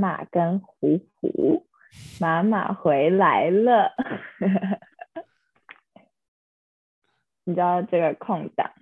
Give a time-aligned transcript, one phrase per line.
[0.00, 1.66] 马跟虎虎，
[2.18, 3.92] 马马回来了。
[7.44, 8.72] 你知道这个空档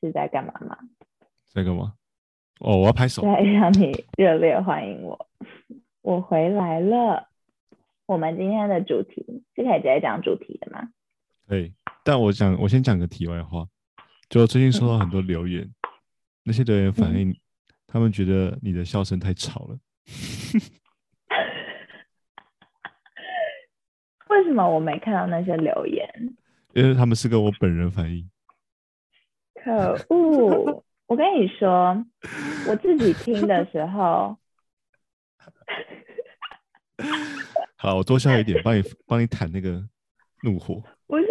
[0.00, 0.78] 是在干嘛吗？
[1.52, 1.94] 在干嘛？
[2.60, 3.22] 哦，我要拍手。
[3.22, 5.28] 在让你热烈欢迎我，
[6.02, 7.28] 我回来了。
[8.06, 10.88] 我们今天的主题是可以直接讲主题的吗？
[11.48, 11.72] 对，
[12.04, 13.66] 但我讲，我先讲个题外话，
[14.28, 15.68] 就最近收到很多留言，
[16.44, 17.34] 那些留言反映，
[17.86, 19.78] 他们觉得你的笑声太吵了。
[24.28, 26.36] 为什么我没看到那些留言？
[26.74, 28.30] 因为他们是跟我本人反映。
[29.54, 30.84] 可恶！
[31.06, 32.04] 我跟你说，
[32.68, 34.36] 我自己听的时候，
[37.76, 39.82] 好，我多笑一点，帮你帮你弹那个
[40.42, 40.82] 怒火。
[41.06, 41.26] 不是，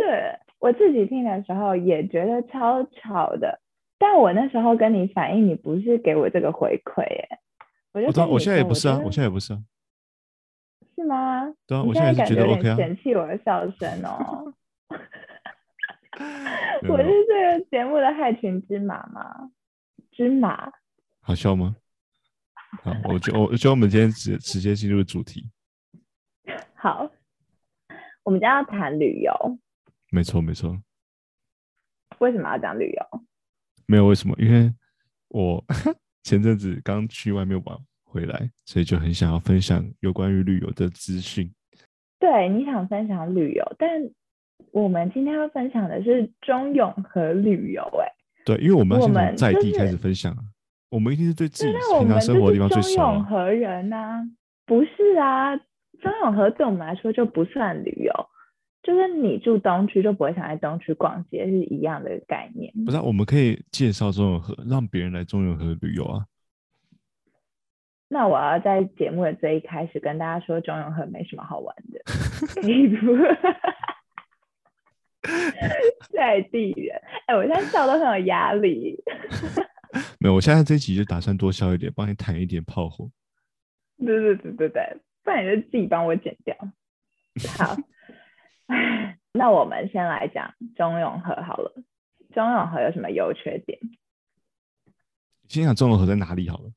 [0.59, 3.61] 我自己听的时候也觉得超吵的，
[3.99, 7.39] 但我那时候跟你反映，你不是给我这个回馈，哎，
[8.05, 9.63] 我就我现在也不是啊，我现在也不是啊，
[10.95, 11.53] 是吗？
[11.65, 12.75] 对啊，我现在觉得 OK 啊。
[12.75, 14.53] 嫌弃我的笑声哦。
[16.89, 19.51] 我是这个节目的害群之马吗？
[20.11, 20.71] 芝麻，
[21.21, 21.75] 好笑吗？
[22.83, 25.49] 好，我就我觉得我们今天直直接进入主题。
[26.75, 27.09] 好，
[28.23, 29.33] 我们将要谈旅游。
[30.11, 30.79] 没错，没错。
[32.19, 33.25] 为什么要讲旅游？
[33.85, 34.73] 没有为什么，因为
[35.29, 35.63] 我
[36.23, 37.77] 前阵子刚去外面玩
[38.07, 41.51] 回来，所以就很想要分享有关于旅游的资讯。
[42.19, 43.89] 对，你想分享旅游，但
[44.71, 48.07] 我们今天要分享的是中永和旅游，哎。
[48.45, 50.39] 对，因为我们要先从在地开始分享啊，
[50.89, 52.95] 我们一定是对自己平常生活的地方最熟。
[52.95, 54.23] 中永和人呐，
[54.65, 58.11] 不是啊，中永和对我们来说就不算旅游，
[58.83, 62.73] 就是你住东区就不会想在东区逛街是一样的概念。
[62.85, 66.25] 不是，我们可以介绍中永和，让别人来中永和旅游啊。
[68.09, 72.01] 那我要在节目的最一开始跟大家说，中永和没什么好玩的，
[72.61, 73.15] 可以不？
[76.13, 78.97] 在地人，哎，我现在笑都很有压力。
[80.19, 83.09] 没有，我现在这集就打算多笑一点，帮你弹一点炮火。
[83.97, 86.55] 对对对对对，不然你就自己帮我剪掉。
[87.57, 87.75] 好，
[89.33, 91.73] 那我们先来讲中永和好了。
[92.33, 93.79] 中永和有什么优缺点？
[95.47, 96.71] 先讲中永和在哪里好了。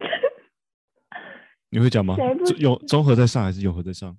[1.70, 2.16] 你会讲吗？
[2.58, 4.16] 永中和在上还是永和在上？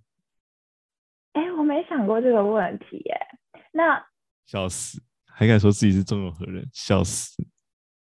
[1.33, 3.15] 哎，我没想过这个问题耶，
[3.71, 4.05] 那
[4.45, 7.41] 笑死，还敢说自己是中永和人，笑死！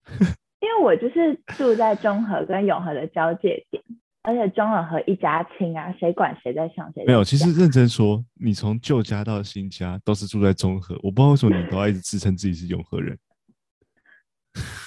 [0.60, 3.82] 因为我就是住在中和跟永和的交界点，
[4.22, 7.04] 而且中永和一家亲啊，谁管谁在上谁？
[7.04, 13.18] 没有，其实认真说，你从旧家到新家都是住在中和，我不知道为什么你都要一直自称自己是永和人。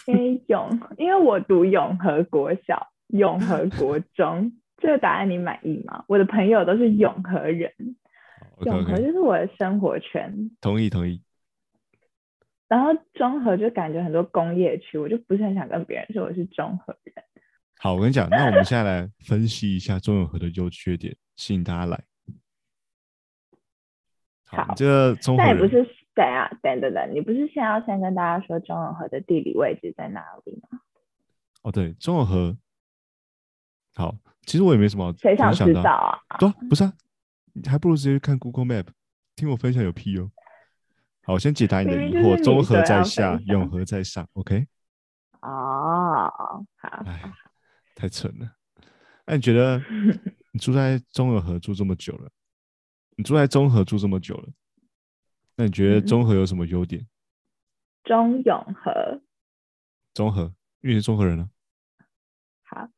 [0.07, 6.05] 因为永，因为我读永和国小、永和国中，这个答案你满意吗？
[6.07, 7.71] 我的朋友都是永和人。
[8.65, 11.21] 永和就是我的生活圈，同意同意。
[12.69, 17.15] 然后中和就感觉很多工业区，我就不是很想跟别人说我是中和人。
[17.77, 22.01] 好，我跟你讲，那我们现在来分析一下中永和的优缺点，吸引大家来。
[24.45, 30.79] 好，这个中和那也不是等啊，等等等，你不是先要先跟大家说中永和的地理位置在哪里吗？
[31.61, 32.57] 哦，对，中永和。
[33.93, 34.15] 好，
[34.45, 36.19] 其实我也没什么谁想知道啊？
[36.39, 36.93] 对，不是啊。
[37.53, 38.87] 你还不如直接看 Google Map，
[39.35, 40.29] 听我分享有屁用。
[41.23, 44.27] 好，我先解答你的疑惑：中和在下，永和在上。
[44.33, 44.67] OK。
[45.41, 46.29] 哦，
[46.75, 47.03] 好。
[47.05, 47.31] 哎，
[47.95, 48.51] 太蠢了。
[49.25, 49.81] 那你觉得
[50.51, 52.29] 你住在中永和住这么久了，
[53.15, 54.49] 你住在中和住这么久了，
[55.57, 57.05] 那你觉得中和有什么优点？
[58.03, 59.21] 中永和。
[60.13, 61.49] 中和，因为是中和人呢。
[62.63, 62.89] 好。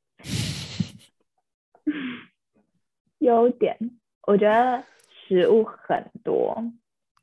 [3.19, 3.78] 优点。
[4.23, 4.84] 我觉得
[5.28, 6.55] 食物很多，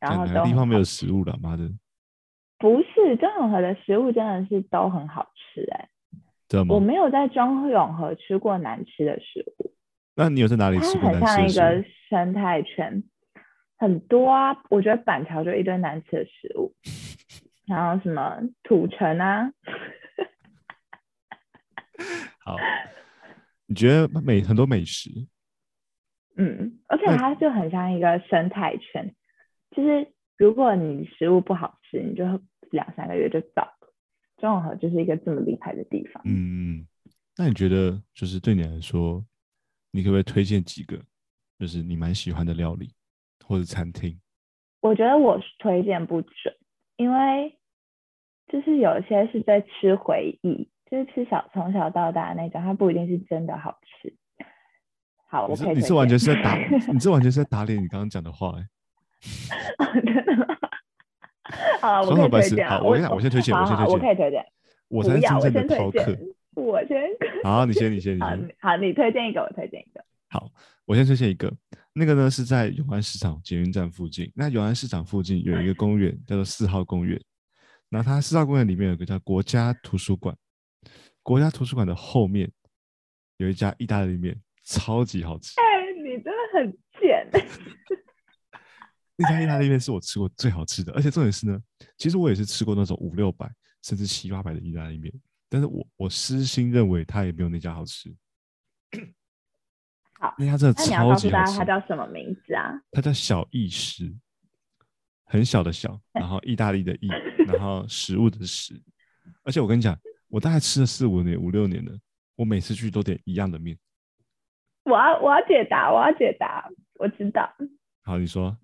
[0.01, 1.39] 然后哪个地方没有食物了？
[1.43, 1.71] 妈的！
[2.59, 5.89] 不是中永和的食物真的是都很好吃哎？
[6.69, 9.75] 我没有在中永和吃过难吃的食物。
[10.15, 13.03] 那你有在哪里吃过难吃的它很像一个生态圈，
[13.85, 14.57] 很多啊。
[14.71, 16.75] 我觉得板桥就一堆难吃的食物，
[17.67, 19.53] 然后什么土城啊。
[22.41, 22.57] 好，
[23.67, 25.11] 你觉得美很多美食？
[26.37, 29.15] 嗯，而且它就很像一个生态圈，
[29.71, 32.25] 就是如果你食物不好吃，你就
[32.71, 33.93] 两三个月就倒了。
[34.39, 36.23] 中和就是一个这么厉害的地方。
[36.27, 36.85] 嗯，
[37.37, 39.25] 那你觉得就是对你来说，
[39.93, 41.01] 你可不可以推荐几个
[41.59, 42.93] 就是你蛮喜欢的料理
[43.43, 44.21] 或者餐厅？
[44.81, 46.55] 我觉得我推荐不准，
[46.97, 47.59] 因为
[48.49, 54.15] 就是有些是在吃回忆，就就是吃小从小到大那种，它不一定是真的好吃。
[55.27, 56.57] 好，我可以你是完全是在打，
[56.93, 58.69] 你这完全是在打脸你刚刚讲的话哎。
[60.01, 60.59] 真的
[61.81, 62.69] 好，我可以推荐。
[62.69, 64.47] 好，我跟你讲，我先推荐，我先推荐，我可以推荐。
[64.89, 66.17] 我才是真正的饕客。
[66.55, 67.03] 我先。
[67.43, 68.55] 好，你先，你先，你 先。
[68.61, 70.05] 好，你推荐一个，我推荐一个。
[70.35, 70.51] 好，
[70.85, 71.57] 我先推荐一个。
[71.93, 74.29] 那个呢是在永安市场捷运站附近。
[74.35, 77.23] 那永安市场附近有一个公园，叫做四号公园。
[77.89, 80.37] 那它四号公园里面有个叫国家图书馆。
[81.23, 82.51] 国家图书馆的后面
[83.37, 85.53] 有一家意大利面，超级好吃。
[85.61, 85.65] 哎，
[86.03, 87.31] 你真的很贱。
[89.15, 91.57] 那家意大利面是我吃过最好吃的，而且重点是呢，
[91.97, 93.49] 其实我也是吃过那种五六百
[93.83, 95.15] 甚至七八百的意大利面，
[95.49, 98.13] 但是我我私心认为它也没有那家好吃。
[100.19, 101.59] 好，那他真的超级好吃。
[101.59, 102.73] 他叫什么名字啊？
[102.93, 104.15] 他叫小意食，
[105.25, 107.09] 很小的小，然后意大利的意，
[107.47, 108.81] 然后食物的食。
[109.43, 111.93] 而且我跟你讲，我大概吃了四五年、五六年了，
[112.37, 113.77] 我每次去都点一样的面。
[114.85, 117.53] 我要我要解答，我要解答，我知道。
[118.03, 118.57] 好，你说。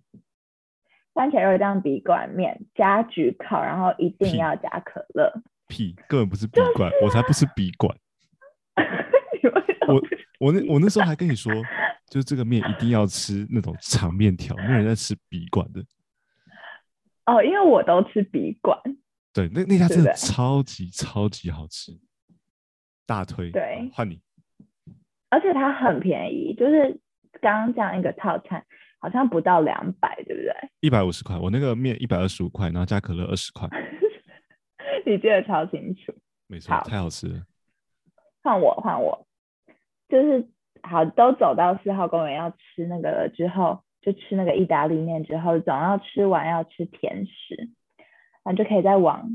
[1.12, 5.43] 番茄肉酱笔管面加焗烤，然后一定要加可乐。
[5.67, 7.94] 屁，根本不是笔管，我才不吃笔管。
[9.89, 10.03] 我
[10.47, 11.53] 我那我那时候还跟你说，
[12.09, 15.81] 就是这个面一定要吃那种长面条，没有人在吃笔管的。
[17.27, 18.79] 哦，因为我都吃笔管。
[19.33, 21.93] 对，那那家真的超级超级好吃，
[23.07, 23.51] 大推。
[23.51, 24.21] 对，换你。
[25.29, 27.01] 而且它很便宜，就是
[27.41, 28.65] 刚刚这样一个套餐。
[29.03, 30.53] 好像不到两百，对不对？
[30.81, 33.67] 一百五十块，我那个面一百二十五块，然后加可乐二十块。
[35.07, 36.15] 你记得超清楚。
[36.47, 37.43] 没错，太好吃了。
[38.43, 39.27] 换我，换我，
[40.11, 40.49] 就是
[40.83, 47.71] 好，都走到四号公园要吃那个了之后，就吃那个意大利面之后，总要吃完要吃甜食，
[48.43, 49.31] 然后就可以再往，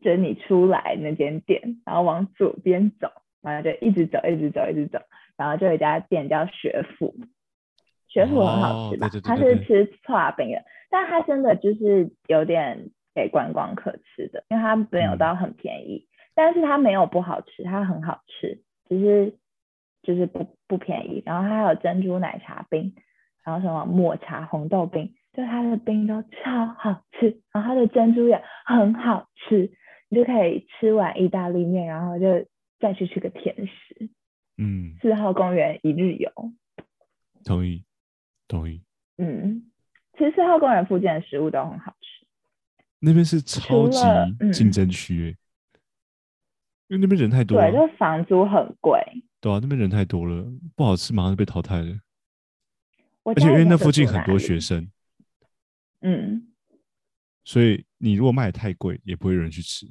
[0.00, 3.10] 就是你出来那间店，然后往左边走，
[3.42, 5.00] 然后就一直走，一直走，一直走。
[5.36, 7.14] 然后就有一家店叫学府，
[8.08, 9.10] 学府很好吃吧？
[9.22, 19.34] 他是吃串饼的，但它真的就是有点给观光客吃的，因为它没有到很便宜，但是它没有不好吃，它很好吃，只是
[20.02, 21.22] 就是不不便宜。
[21.26, 22.94] 然后还有珍珠奶茶冰，
[23.42, 29.72] 然后什么抹茶红豆冰，就它的冰都超好吃，然后它的珍珠也很好吃，
[30.10, 32.46] 你就可以吃完意大利面，然后就
[32.78, 34.10] 再去吃个甜食。
[34.58, 36.30] 嗯，四号公园一日游，
[37.44, 37.84] 同意，
[38.46, 38.82] 同意。
[39.16, 39.70] 嗯，
[40.18, 42.26] 其实四号公园附近的食物都很好吃。
[43.00, 43.98] 那边是超级
[44.52, 45.36] 竞争区，
[46.88, 49.00] 因为那边人太多了，对，就房租很贵。
[49.40, 50.44] 对啊，那边人太多了，
[50.74, 51.98] 不好吃马上就被淘汰了。
[53.24, 54.90] 而且因为那附近很多学生，
[56.00, 56.52] 嗯，
[57.44, 59.86] 所以你如果卖的太贵，也不会有人去吃。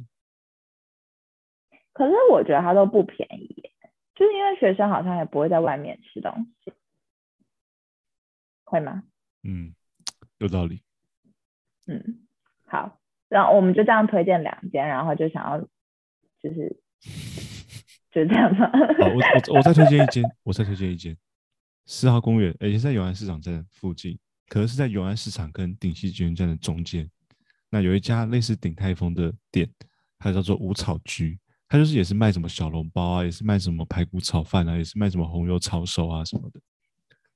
[1.91, 3.71] 可是我觉得它都不便宜。
[4.15, 6.71] 就是因为学生好像也不会在外面吃东西，
[8.63, 9.03] 会吗？
[9.43, 9.75] 嗯，
[10.37, 10.81] 有道理。
[11.87, 12.25] 嗯，
[12.63, 15.59] 好，然后我们就这样推荐两间，然后就想要
[16.39, 16.81] 就是
[18.11, 18.69] 就这样吧。
[18.99, 21.15] 好，我我我再推荐一间，我再推荐一间
[21.85, 24.17] 四号公园，也是在永安市场站附近，
[24.47, 27.09] 可能是在永安市场跟顶溪捷运站的中间。
[27.69, 29.69] 那有一家类似鼎泰丰的店，
[30.17, 31.37] 它叫做五草居。
[31.67, 36.61] 它就是也是卖什么小笼包啊，也是卖什么排骨炒饭啊，也是卖什么红油抄手啊什么的。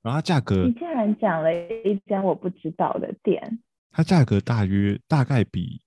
[0.03, 1.51] 然后它价格，你竟然讲了
[1.83, 3.59] 一间我不知道的店。
[3.91, 5.81] 它价格大约大概比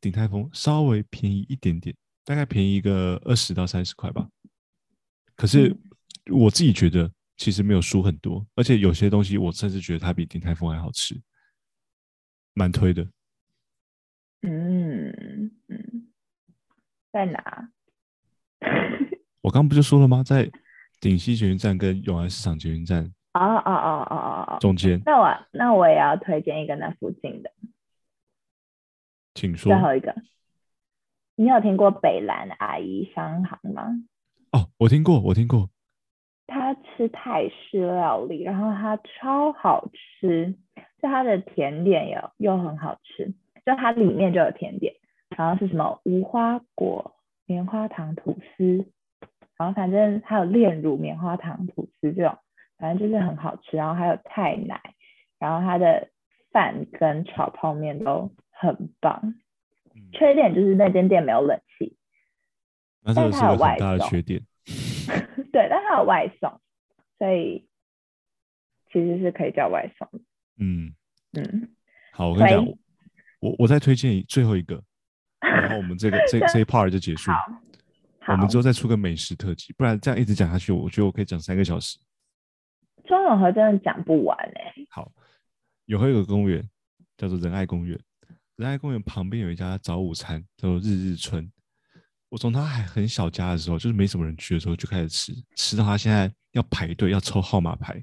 [0.00, 1.94] 鼎泰丰稍微便宜一点点，
[2.28, 4.28] 大概便宜个二十到三十块吧。
[5.34, 5.74] 可是
[6.30, 11.18] 我自己觉得其实没有输很多，而且有些东西我甚至觉得它比鼎泰丰还好吃，
[12.52, 13.02] 蛮推的。
[14.42, 15.08] 嗯
[15.68, 16.08] 嗯。
[17.10, 17.70] 在哪？
[19.40, 20.22] 我刚不就说了吗？
[20.22, 20.50] 在
[21.00, 23.10] 顶溪捷运站跟永安市场捷运站。
[23.32, 25.00] 哦哦哦哦哦哦，中间。
[25.06, 27.50] 那我那我也要推荐一个那附近的，
[29.32, 29.72] 请说。
[29.72, 30.14] 最后一个，
[31.40, 33.84] 你有听过北兰阿姨商行吗？
[34.50, 35.70] 哦，我听过，我听过。
[36.48, 40.56] 他吃泰式料理，然后他超好吃，
[41.00, 43.32] 就他的甜点又又很好吃，
[43.64, 44.94] 就它里面就有甜点。
[45.36, 47.14] 然后是什么无花果
[47.46, 48.84] 棉花糖吐司，
[49.56, 52.36] 然后反正还有炼乳棉花糖吐司这种，
[52.78, 53.76] 反正就是很好吃。
[53.76, 54.80] 然后还有泰奶，
[55.38, 56.08] 然后它的
[56.50, 59.34] 饭跟炒泡面都很棒。
[60.12, 61.96] 缺点就是那间店没有冷气，
[63.02, 64.08] 那这但是它有外送。
[64.08, 64.42] 缺点。
[65.52, 66.60] 对，但它有外送，
[67.18, 67.66] 所以
[68.92, 70.08] 其实是可以叫外送。
[70.58, 70.94] 嗯
[71.32, 71.70] 嗯，
[72.12, 72.66] 好，我跟你讲，
[73.40, 74.82] 我我再推荐最后一个。
[75.40, 77.30] 然后我们这个这这一 part 就结束。
[78.20, 81.96] 好，我们之后再出个美食特辑，不然这样一直讲下去，我觉得我可以讲三个小时。
[83.04, 84.74] 中永和真的讲不完哎。
[84.90, 85.12] 好，
[85.86, 86.68] 永和有个公园
[87.16, 87.98] 叫做仁爱公园，
[88.58, 91.48] 仁爱公园旁边有一家早午餐叫做日日春。
[92.28, 97.94] 我从他还很小家的时候，就是没什么人去的时候就开始吃，吃到他现在要排队要抽号码牌，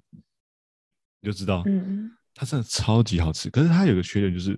[1.19, 3.49] 你就知道，嗯，它真的超级好吃。
[3.49, 4.57] 可是它有个缺点就是，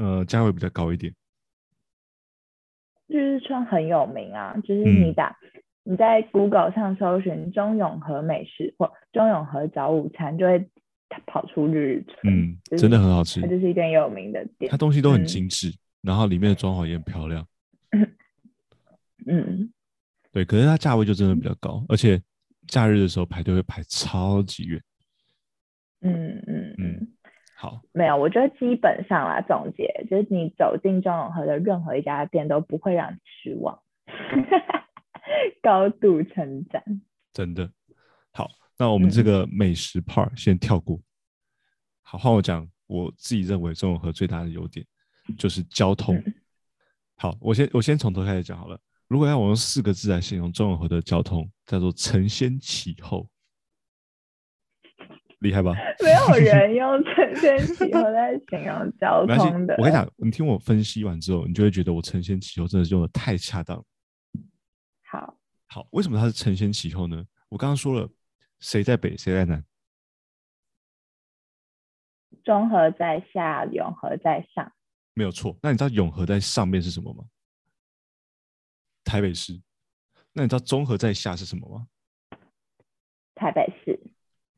[0.00, 1.12] 呃，价位比较高一点。
[3.08, 5.36] 日日春很有名啊，就是你打
[5.82, 10.70] 你在 Google 上搜寻中永和美食或中永和早午餐，就会
[11.26, 12.04] 跑出日。
[12.24, 13.40] 嗯，真的很好吃。
[13.40, 17.46] 它就是一间有名的店，它东西都很精致，然后里面的装潢也很漂亮。
[19.26, 19.72] 嗯，
[20.32, 22.20] 对，可是它价位就真的比较高，而且
[22.66, 24.82] 假日的时候排队会排超级远。
[26.00, 27.08] 嗯嗯嗯，
[27.54, 33.80] 好，没有，我觉得基本上啦，总结就是你走进中永和的任何一家店都不会让你失望，
[35.62, 36.82] 高度称赞。
[37.32, 37.70] 真的，
[38.32, 38.48] 好，
[38.82, 41.00] 那我们这个美食 part 先跳过。
[42.02, 44.84] 好，换我讲，我自己认为中永和最大的优点
[45.38, 46.20] 就是交通。
[47.14, 48.76] 好，我先我先从头开始讲好了。
[49.06, 53.28] 如果要我用四个字来形容中永和的交通，叫做承先启后，
[55.38, 55.76] 厉害吧？
[56.02, 59.74] 没有人用承先启后来形容交通的。
[59.78, 63.80] 我跟你讲，你听我分析完之后，你就会觉得我承先启后真的是用的太恰当。
[65.08, 67.24] 好，好，为什么它是承先启后呢？
[67.48, 68.08] 我刚刚说了，
[68.62, 69.62] 谁在北，谁在南？
[72.44, 74.72] 中和在下，永和在上，
[75.14, 75.58] 没有错。
[75.62, 77.24] 那你知道永和在上面是什么吗？
[79.04, 79.60] 台北市，
[80.32, 81.88] 那你知道中和在下是什么吗？
[83.34, 84.00] 台北市。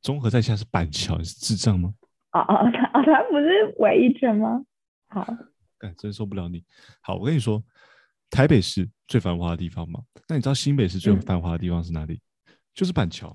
[0.03, 1.95] 中和在下是板桥，你是智障吗？
[2.33, 4.63] 哦哦，他哦他不是唯一圈吗？
[5.09, 5.27] 好，
[5.81, 6.63] 哎，真受不了你。
[7.01, 7.65] 好，我跟你说，
[8.29, 10.03] 台北市最繁华的地方嘛。
[10.29, 12.21] 那你知道新北市最繁华的地方是哪里？
[12.75, 13.35] 就是板桥。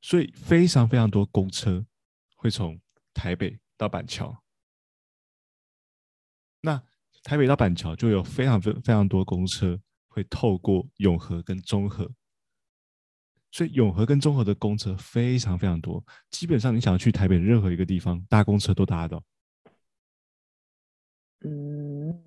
[0.00, 1.86] 所以非常非常多公车
[2.36, 2.80] 会从
[3.12, 4.42] 台北到板桥。
[6.60, 6.82] 那
[7.22, 9.80] 台北到板桥就有非常非非常多公车。
[10.10, 12.10] 会透过永和跟中和，
[13.52, 16.04] 所以永和跟中和的公车非常非常多。
[16.28, 19.24] 基本上你想要去台北任何一个地方搭公车都搭得到。
[21.44, 22.20] 嗯，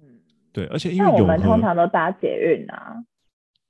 [0.54, 3.04] 对，而且因为我们通常都搭捷运啊，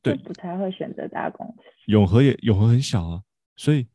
[0.03, 1.63] 对，不太会选择搭公车。
[1.88, 3.24] 永和也永和很小啊，
[3.62, 3.88] 所以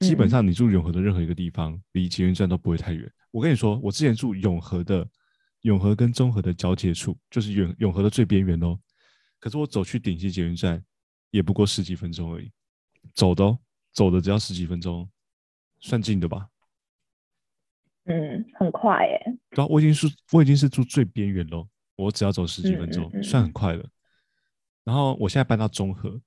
[0.00, 3.10] 基本上你住永和的任何一个地方，离捷运站都不会太远。
[3.30, 5.08] 我跟你说，我之前住永和的
[5.62, 8.78] 永和跟中和的交界处，就是永永和的最边缘哦。
[9.40, 10.84] 可是我走去顶溪捷运站，
[11.30, 12.52] 也不过十几分钟而已，
[13.14, 13.58] 走的哦，
[13.94, 15.08] 走的只要十几分钟，
[15.80, 16.50] 算近的吧？
[18.04, 19.38] 嗯，很快耶。
[19.52, 23.88] 对啊，我已经是我已经是住最边缘喽，我只要走十几分钟，算很快了。
[24.84, 26.20] 然后我现在搬到中和，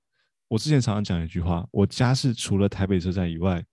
[0.50, 3.64] 我之前常常讲一句话，我家是除了台北车站以外，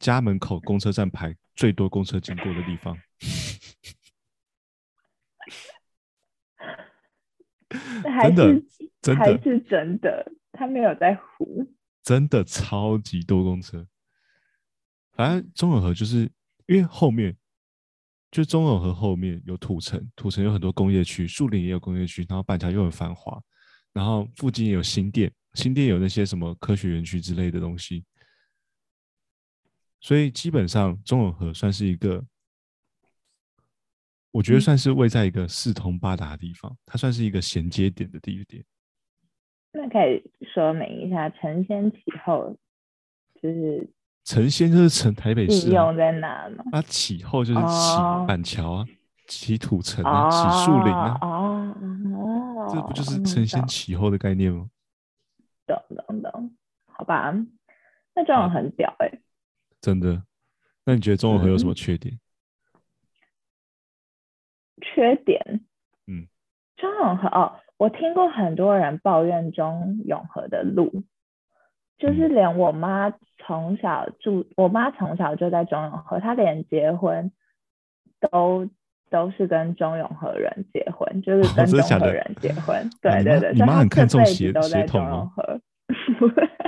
[0.00, 2.98] 家门口公车站牌最多公车经过的地方。
[7.70, 8.62] 真的，
[9.00, 11.64] 真的还是真的，他没有在胡。
[12.02, 13.86] 真的超级多公车，
[15.12, 16.22] 反正中永和就是
[16.66, 17.36] 因为后面，
[18.32, 23.40] 就中永和后面有土城，土城有很多工业区，树林也有工业区，然后板桥又很繁华，
[23.92, 28.04] 然后附近也有新店，新店有那些什么科学园区之类的东西，
[30.00, 32.24] 所以基本上中永和算是一个。
[34.30, 38.62] 我觉得算是位在一个四通八达的地方，它算是一个衔接点的地点。
[39.72, 40.22] 那可以
[40.54, 42.54] 说明一下，承先启后
[43.40, 43.90] 就是
[44.24, 46.62] 承先就是承台北市，用在哪呢？
[46.70, 47.96] 那启后就是启
[48.28, 48.86] 板桥啊，
[49.26, 51.18] 启土城啊，启树林啊。
[51.22, 51.74] 哦
[52.14, 54.68] 哦，这不就是承先启后的概念吗？
[55.68, 56.56] 懂懂懂，
[56.86, 57.32] 好吧，
[58.14, 59.20] 那这样很屌哎，
[59.80, 60.24] 真的。
[60.84, 62.18] 那你觉得中永和有什么缺点？
[64.80, 65.66] 缺点，
[66.06, 66.26] 嗯，
[66.76, 71.04] 中永和哦，我听过很多人抱怨中永和的路，
[71.98, 77.30] 就是连我妈从小住，我妈从小就在中永和，她连结婚
[78.20, 78.68] 都
[79.10, 85.60] 都是跟中永和人结婚，就是跟中和人结婚， 对对对，你妈很看重血都在中永和，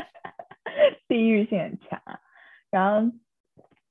[1.09, 2.21] 地域性很强啊，
[2.71, 3.13] 然后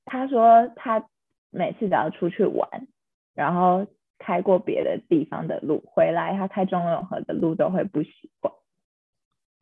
[0.04, 1.04] 他说他
[1.50, 2.68] 每次只要出去玩，
[3.34, 3.86] 然后。
[4.22, 8.52] 开过别的地方的路回来，他开中永和的路都会不习惯，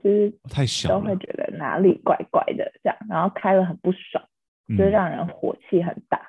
[0.02, 4.24] 就是太小，都会觉得哪里怪怪的这样，然后开了很不爽，
[4.76, 6.20] 就让人火气很大。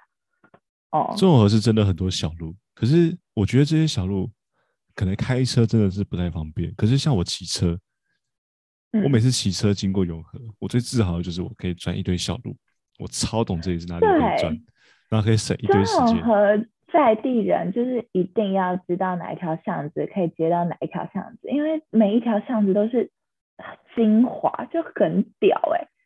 [0.91, 4.29] 哦，中永和是真的很多小路，可是我觉得这些小路
[4.95, 6.73] 可能开车真的是不太方便。
[6.75, 7.79] 可是像我骑车，
[8.91, 12.55] 嗯我每次骑车经过永和，我最自豪的就是我可以钻一堆小路，
[12.97, 14.61] 我超懂这里是哪里可以对钻，
[15.09, 16.23] 然后可以省一堆时间。
[16.25, 23.11] 和在地人就是一定要知道哪一条巷子可以接到哪一条巷子，因为每一条巷子都是
[23.95, 25.98] 精华，就很屌哎、就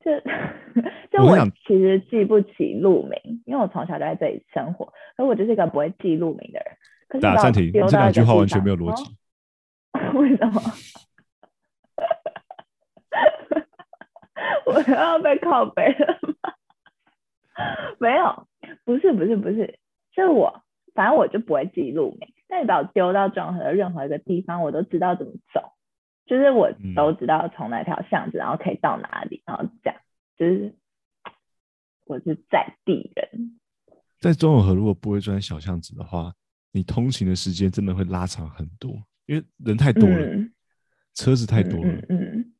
[1.10, 1.36] 就我我
[1.66, 7.20] 其实记不起路名，因为我从小就在这里生活，可我就是一个不会记路名的人。
[7.20, 9.04] 打暂停，你这两句话完全没有逻哦辑。
[10.18, 10.60] 为什么？
[14.66, 16.52] 我要被靠背了吗？
[17.98, 18.46] 没有，
[18.84, 19.80] 不是不是不是，
[20.14, 20.62] 是我，
[20.94, 22.28] 反正我就不会记路名。
[22.46, 25.72] 但你把我丢到中和的任何一个地方，我都知道怎么走，
[26.28, 30.00] 就是我嗯都知道从哪条巷子，然后可以到哪里，然后这样，
[30.36, 30.74] 就是
[32.04, 33.58] 我是在地人。
[34.18, 36.34] 在中永和如果不会钻小巷子的话，
[36.72, 38.92] 你通勤的时间真的会拉长很多，
[39.26, 40.52] 因为人太多了，嗯
[41.14, 41.90] 车子太多了。
[42.08, 42.52] 嗯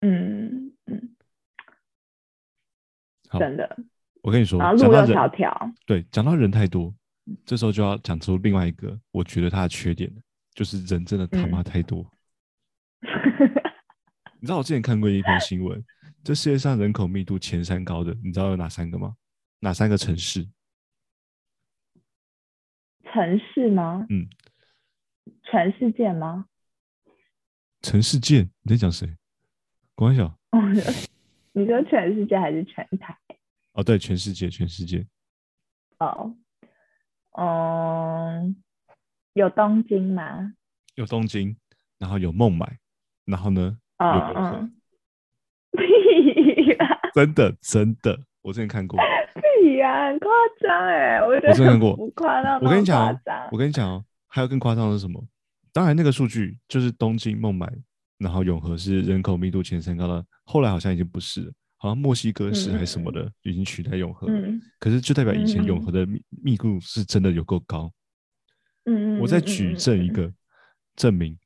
[0.00, 1.16] 嗯嗯
[3.38, 3.76] 真的。
[4.22, 6.94] 我跟你说然后，路又小条，对，讲到人太多，
[7.44, 10.20] 这时候就要讲出另外一个我觉得他的缺点了，
[10.54, 12.04] 就是人真的他妈嗯太多。
[14.40, 15.84] 你知道我之前看过一篇新闻，
[16.22, 19.16] 这世界上人口密度前三高的，你知道有哪三个吗？
[19.60, 20.48] 哪三个城市？
[23.12, 24.06] 城市吗？
[24.08, 24.28] 嗯，
[25.42, 26.46] 全世界吗？
[27.82, 29.16] 陈世健，你在讲谁？
[29.94, 30.26] 关晓。
[30.52, 30.58] 哦，
[31.52, 33.18] 你说全世界还是全台？
[33.72, 35.06] 哦，对，全世界，全世界。
[35.98, 36.34] 哦，
[37.32, 38.56] 嗯，
[39.34, 40.54] 有东京吗？
[40.94, 41.56] 有东京，
[41.98, 42.78] 然后有孟买，
[43.30, 44.72] 然后呢，有嗯永和嗯，
[45.78, 48.98] 屁啦真的真的，我之前看过。
[49.62, 53.20] 屁呀，很夸张哎，我真的看过不夸张，我跟你讲
[53.52, 55.24] 我跟你讲哦，还有更夸张的是什么？
[55.72, 57.70] 当然，那个数据就是东京、孟买，
[58.18, 64.26] 然后永和是人口密度前三高的，后来好像已经不是了，好像墨西哥市还是什么的，已经取代永和。
[64.28, 67.90] 嗯可是就代表以前嗯永和的密密度是真的有够高。
[68.86, 70.32] 嗯嗯，我再嗯举证一，个
[70.96, 71.38] 证明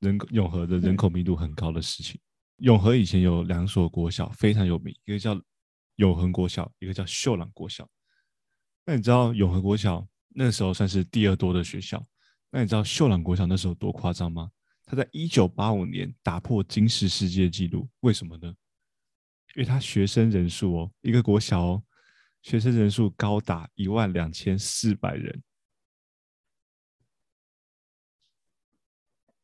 [0.00, 2.20] 人口永和的人口密度很高的事情。
[2.58, 5.40] 永和以前有两所国小非常有名，一个叫
[5.96, 7.88] 永恒国小，一个叫秀朗国小。
[8.84, 12.04] 那你知道永和国小那时候算是第二多的学校？
[12.50, 14.50] 那你知道秀朗国小那时候多夸张吗？
[14.84, 18.48] 他在一九八五年打破金氏世界纪录，为什么呢？
[19.54, 21.82] 因为他学生人数哦，一个国小哦，
[22.42, 25.42] 学生人数高达一万两千四百人。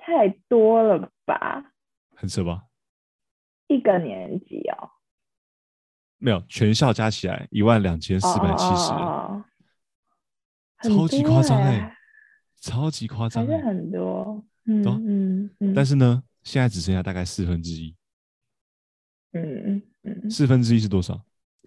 [0.07, 1.73] 太多了吧？
[2.15, 2.67] 很扯吧？
[3.69, 4.91] 一个年级哦，
[6.19, 8.93] 没有，全校加起来一万两千四百七十
[10.83, 11.97] 超级夸张哎、哎，
[12.61, 13.57] 超级夸还是。
[13.57, 17.97] 很多，嗯嗯嗯，但是呢，现在只剩下大概四分之一，
[19.33, 21.19] 嗯嗯嗯，四分之一是多少？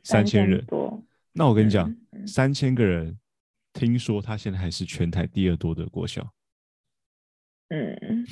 [0.04, 0.64] 三千人。
[0.68, 1.92] 多，那我跟你讲，
[2.28, 3.20] 三千个人，
[3.74, 6.32] 听说他现在还是全台第二多的国小。
[7.70, 8.26] 嗯，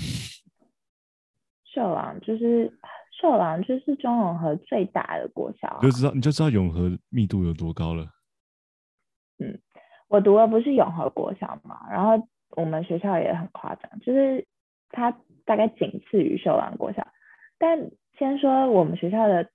[1.63, 2.71] 秀朗就是
[3.11, 8.07] 秀朗就是中永和最大的国小、啊你就，知道你就知道永和密度有多高了。
[9.39, 9.59] 嗯
[10.07, 14.45] 我读的不是永和国小嘛，然后我们学校也很夸张，就是
[14.89, 15.11] 它
[15.43, 17.05] 大概仅次于秀朗国小。
[17.57, 19.49] 但先说我们学校的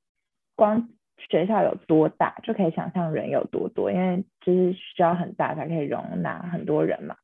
[0.56, 7.16] 光学校有多大，就可以想象人有多多，因为就是需要很大才可以容纳很多人嘛。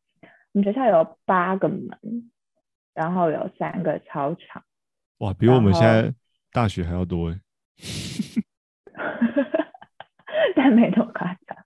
[0.52, 2.30] 我们学校有八个门，
[2.96, 4.64] 然后有三个操场，
[5.18, 6.14] 哇，比我们现在
[6.50, 7.38] 大学还要多哎。
[10.56, 11.58] 但没那么夸张。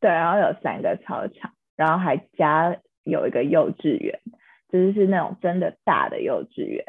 [0.00, 4.18] 对，然后有三个操场，然后还加有一个幼稚园，
[4.70, 6.82] 就是是那种真的大的幼稚园，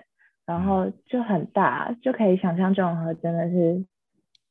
[0.45, 3.85] 然后就很大，就可以想象中和真的是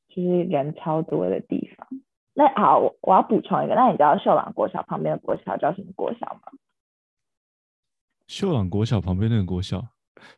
[0.09, 1.89] 就是人超多的地方。
[2.35, 6.41] 那好，我我要补充一个，那你知道秀朗国小旁边的国小叫什么国小吗？
[8.27, 9.83] 秀朗国小旁边那个国小，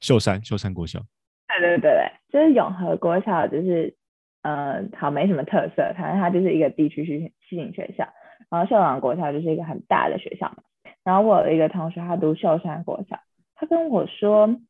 [0.00, 1.00] 秀山秀山国小。
[1.48, 3.96] 对对对对，就是永和国小，就是
[4.42, 8.08] 呃，好没什么特色，反正它就是一个地区性性学校。
[8.50, 10.56] 然后秀朗国小就是一个很大的学校嘛。
[11.02, 13.18] 然后我有一个同学，他读秀山国小，
[13.54, 14.60] 他跟我说，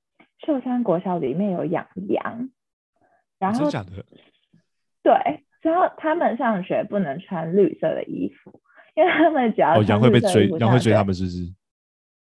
[0.44, 2.50] 秀山国小里面有养羊，
[3.38, 4.05] 然后真假的？
[5.02, 5.12] 对，
[5.62, 8.61] 然后他们上学不能穿绿色的衣服，
[8.94, 11.38] 因为他们只要哦，穿羊会被追羊会追他们，是不是？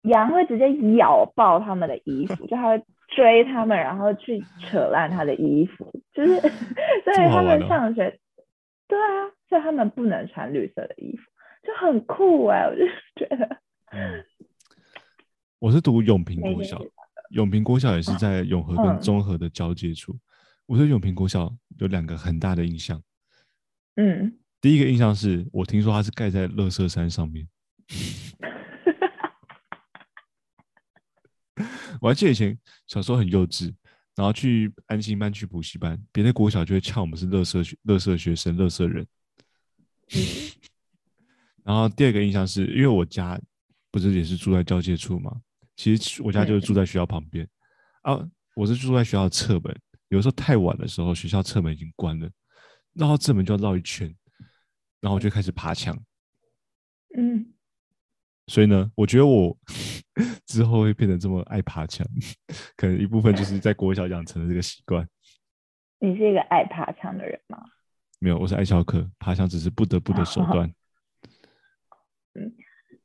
[0.03, 6.41] 羊会直接咬爆他们的衣服，就它会追他们，然后去扯烂他的衣服，就是
[7.05, 8.19] 所以这么好他们上学，
[8.87, 11.23] 对啊，所以他们不能穿绿色的衣服，
[11.67, 12.85] 就很酷哎、我就
[13.17, 13.59] 觉得
[13.91, 14.25] 嗯，
[15.59, 16.81] 我是读永平没国小，
[17.31, 20.15] 永平国小也是在永和跟嗯中和的交界处。
[20.67, 23.03] 我对永平国小有两个很大的印象，
[23.97, 27.49] 嗯，第一个印象是我听说它是盖在乐色山上面，
[32.01, 33.73] 我还记得以前小时候很幼稚，
[34.15, 39.07] 然后去安心班去补习班，别的国小就会呛我们是乐色学、乐色学生、乐色人。
[41.65, 43.39] 然后第二个印象是因为我家
[43.91, 45.41] 不是也是住在交界处嘛，
[45.77, 47.47] 其实我家就是住在学校旁边、
[48.03, 52.31] 啊，我是住在学校的侧门，有时候太晚的时候，学校侧门已经关了，
[52.95, 54.07] 绕到正门就要绕一圈，
[55.01, 55.97] 然后我就开始爬墙。
[57.17, 57.53] 嗯，
[58.49, 59.57] 所以呢，我觉得我
[60.47, 62.05] 之后会变得这么爱爬墙，
[62.77, 65.07] 可能一部分就是在国小养成的这个习惯。
[66.01, 67.63] 你是一个爱爬墙的人吗？
[68.19, 70.69] 没有，我是爱翘课，爬墙只是不得不的手段。
[72.35, 72.53] 嗯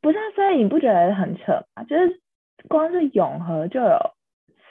[0.02, 1.84] 不是、啊，所以你不觉得很扯吗？
[1.84, 2.22] 就是
[2.68, 3.98] 光是永和就有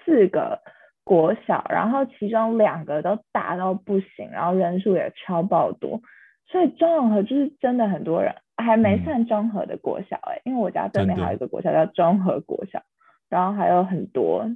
[0.04, 0.60] 四个
[1.04, 6.02] 国小，然后其中两个都大到不行，然后人数也超爆多，
[6.48, 9.04] 所以中永和就是真的很多人，还没嗯。
[9.04, 12.82] 算中和的国小哎、因为我家对面还有一个国小叫中和国小，
[13.28, 14.50] 然后还有很多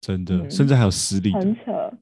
[0.00, 1.92] 真的，嗯甚至还有私立的，很扯，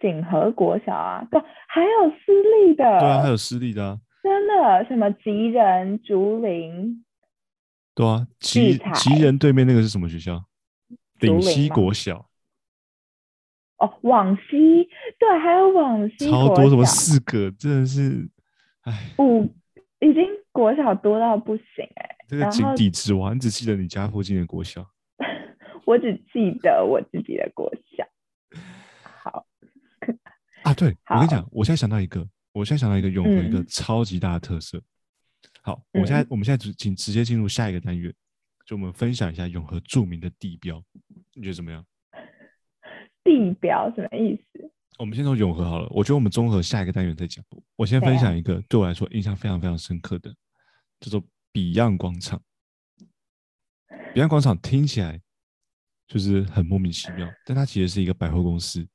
[0.00, 7.04] 锦和国小啊，不，还有私立的，对啊，还有私立的啊，真的什么吉人、竹林，
[7.94, 10.44] 对啊，吉吉人对面那个是什么学校？
[11.20, 12.28] 顶溪吗国小，
[13.78, 14.88] 哦，往西，
[15.18, 18.28] 对，还有往西超多，什么四个，真的是，
[18.82, 19.52] 哎，五，
[20.00, 24.86] 已经国小多到不行哎、这个井底之蛙，你只记得你家附近的国小。
[25.86, 28.06] 我只记得我自己的国小。
[29.02, 29.46] 好，
[30.62, 34.80] 啊，对我跟你讲，我现在想到一个，我现在想到一个永和一个嗯超级大的特色。
[35.62, 38.12] 好，我现在、嗯我们现在直请直接进入下一个单元，
[38.66, 40.82] 就我们分享一下永和著名的地标，
[41.34, 41.84] 你觉得怎么样？
[43.24, 44.70] 地标什么意思？
[44.98, 47.44] 我们先从永和好了，我觉得我们综合下一个单元再讲。
[47.76, 50.34] 我先分享一个对我来说印象非常非常深刻的，
[50.98, 52.42] 叫做 Beyond 广场。
[54.12, 55.20] Beyond 广场听起来
[56.08, 58.88] 就是很莫名其妙，但它其实是一个百货公司，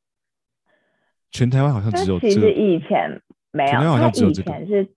[1.31, 2.33] 全台湾好像只有这个。
[2.33, 4.93] 其实以前没有，全台湾好它以像只有这个前是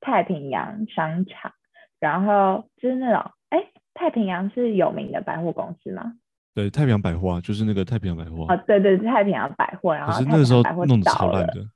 [0.00, 1.52] 太平洋商场，
[1.98, 3.58] 然后就是那种，哎，
[3.92, 6.14] 太平洋是有名的百货公司吗？
[6.54, 8.54] 对，太平洋百货啊，就是那个太平洋百货啊。
[8.54, 11.68] 哦，对对，太平洋百货，然后可是那个时候弄得超烂的，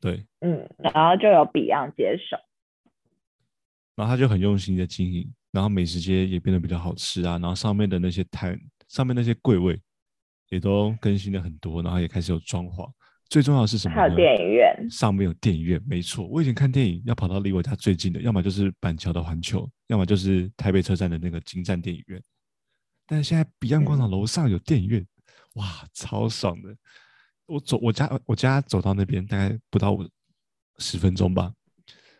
[0.00, 2.36] 对，嗯，然后就有 Beyond 接手，
[3.96, 9.80] 然后他就很用心的经营，然后美食街也变得比较好吃啊，然后上面的那些摊，上面那些柜位
[10.50, 12.86] 也都更新了很多，然后也开始有装潢。
[13.30, 14.00] 最重要的是什么呢？
[14.00, 16.26] 还有电影院，上面有电影院，没错。
[16.26, 22.22] 我以前看电影要跑到离我家最近的，要么就是板桥的环球，要么就是台北车站的那个金站电影院。
[23.08, 25.04] 但是现在 Beyond 广场楼上有电影院，
[25.54, 26.76] 哇，超爽的！
[27.46, 30.06] 我走我家我家走到那边大概不到五
[30.76, 31.50] 十分钟吧，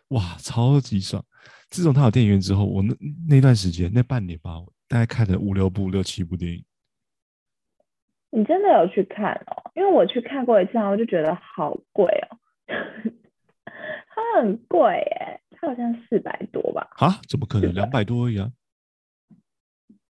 [0.08, 1.22] 哇，超级爽！
[1.68, 2.96] 自从他有电影院之后，我那
[3.28, 6.64] 那段时间那半年吧，我大概看了五六部、六七部电影。
[8.30, 9.70] 你真的有去看哦？
[9.74, 12.38] 因为我去看过一次，然后我就觉得好贵哦，
[14.08, 16.88] 它很贵耶，它好像四百多吧？
[16.96, 17.20] 啊？
[17.28, 17.74] 怎么可能？
[17.74, 18.50] 两百多而已啊！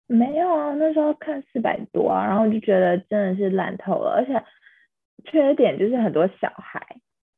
[0.08, 4.42] 没有啊，那时候看四百多啊，然后我就觉得真的是烂透了，而且
[5.30, 6.84] 缺点就是很多小孩。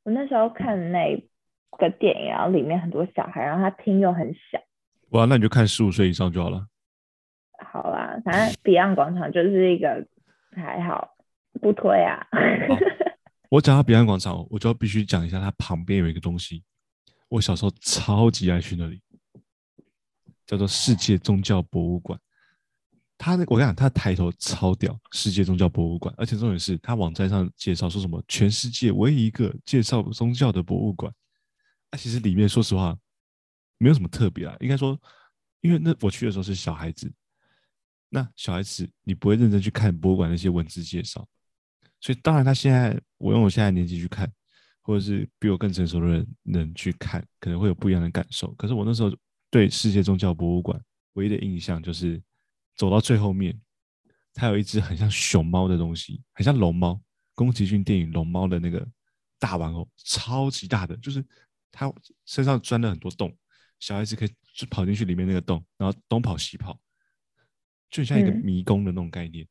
[0.05, 1.15] 我那时候看那
[1.79, 4.59] 个电影，然后里面很多小孩，然后他厅又很小。
[5.11, 6.65] 哇，那你就看十五岁以上就好了。
[7.59, 10.07] 好啦，反正 Beyond 广场就是一个
[10.55, 11.17] 还好，
[11.61, 12.25] 不推啊。
[13.51, 16.63] 我讲到彼岸广场，我就要必须讲一下它旁边有一个东西，
[17.29, 19.03] 我小时候超级爱去那里，
[20.47, 22.17] 叫做世界宗教博物馆。
[23.23, 31.13] 他那我跟你讲，他的抬头超屌，世界宗教博物馆，而且重点是他网站上介绍说什么全世界唯一一个介绍宗教的博物馆。
[31.93, 32.97] 那、其实里面说实话
[33.77, 34.99] 没有什么特别啊，应该说，
[35.61, 37.13] 因为那我去的时候是小孩子，
[38.09, 41.29] 那小孩子你不会认真去看博物馆那些文字介绍，
[42.01, 44.33] 所以当然他现在我用我现在年纪去看，
[44.81, 48.51] 或者是比我更成熟的人人去看，可能会有不一样的感受。
[48.55, 49.15] 可是我那时候
[49.51, 52.19] 对世界宗教博物馆唯一的印象就是
[52.81, 53.61] 走到最后面，
[54.33, 56.99] 它有一只很像熊猫的东西，很像龙猫，
[57.35, 58.89] 宫崎骏电影龙猫的那个
[59.39, 61.23] 大玩偶，超级大的，就是
[61.71, 61.93] 它
[62.25, 63.37] 身上钻了很多洞，
[63.81, 66.81] 小孩子可以就跑进去里面那个洞，然后东跑西跑，
[67.91, 69.47] 就很像一个嗯迷宫的那种概念。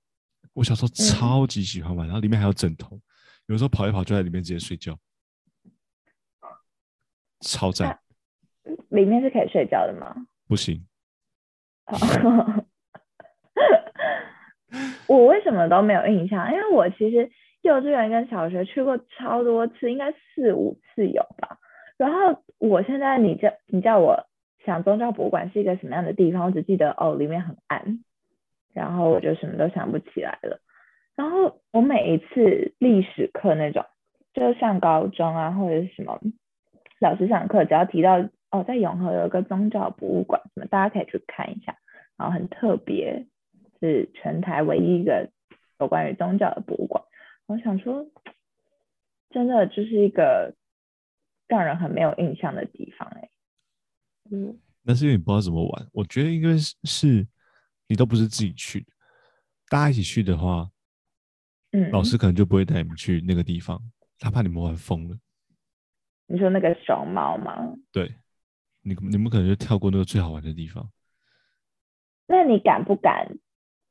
[0.54, 3.00] 我小时候超级喜欢玩，然后里面还有枕头，
[3.46, 5.00] 有时候跑一跑就在里面直接睡觉，
[7.42, 8.00] 超赞。
[8.90, 10.16] 里面是可以睡觉的吗？
[10.48, 10.84] 不行，
[11.86, 12.59] 哦
[15.08, 16.52] 我为什么都没有印象？
[16.52, 17.30] 因为我其实
[17.62, 21.58] 幼稚园跟小学去过超多次，应该四五次有吧。
[21.98, 24.26] 然后我现在你叫你叫我
[24.64, 28.04] 想宗教博物馆是一个什么样的地方，我只记得哦里面很暗，
[28.74, 30.62] 然后我就什么都想不起来了。
[31.16, 33.86] 然后我每一次历史课那种，
[34.34, 36.20] 就是上高中啊或者是什么
[37.02, 41.76] 老师上课，只要提到哦在永和有一个宗教博物馆，什么大家可以去看一下，
[42.18, 43.26] 然后很特别，
[43.80, 45.30] 是全台唯一一个
[45.80, 47.04] 有关于宗教的博物馆。
[47.48, 48.06] 我想说，
[49.30, 50.56] 真的就是一个。
[51.50, 53.28] 让人很没有印象的地方，哎，
[54.30, 55.90] 嗯，那是因为你不知道怎么玩。
[55.92, 57.28] 我觉得应该是是
[57.88, 58.94] 你都不是自己去的，
[59.68, 60.70] 大家一起去的话，
[61.72, 63.82] 嗯，老师可能就不会带你们去那个地方，
[64.20, 65.18] 他怕你们玩疯了。
[66.28, 67.76] 你说那个熊猫吗？
[67.92, 68.14] 对，
[68.84, 70.88] 你你们可能就跳过那个最好玩的地方。
[72.28, 73.40] 那你敢不敢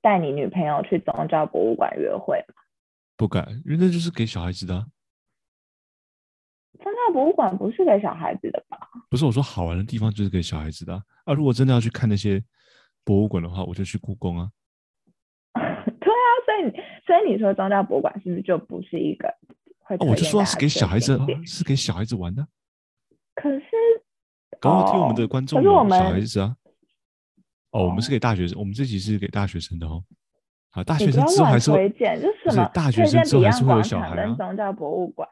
[0.01, 2.45] 带你女朋友去宗教博物馆约会
[3.17, 4.87] 不敢，因为那就是给小孩子的。
[6.81, 8.79] 宗教博物馆不是给小孩子的吧？
[9.11, 11.35] 不是，我说好玩的地方就是给小孩子的啊。
[11.35, 12.41] 如果真的要去看那些
[13.05, 14.49] 博物馆的话，我就去故宫啊。
[15.55, 16.71] 对啊，所以
[17.05, 19.35] 所以你说宗教博物馆是不是就不是一个
[19.81, 19.97] 会？
[19.99, 22.47] 我就说是给小孩子，是给小孩子玩的。
[23.35, 23.67] 可是，
[24.61, 26.57] 刚刚听我们的观众有小孩子啊。
[27.71, 30.03] 哦，我们是给大学生，我们这集是给大学生的哦。
[30.71, 32.71] 好，大学生之后还是推荐，就是什么？
[32.75, 34.35] 大学生之后还是会有小孩啊。
[34.37, 35.29] 宗教博物馆。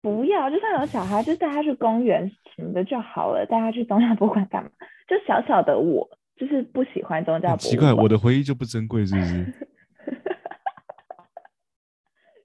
[0.00, 3.46] 不要，就算有小孩，就带他去公园什么的就好了。
[3.46, 4.70] 带他去宗教博物馆干嘛？
[5.08, 7.58] 就小小的我，就是不喜欢宗教博物馆。
[7.58, 9.44] 奇怪，我的回忆就不珍贵，是不是？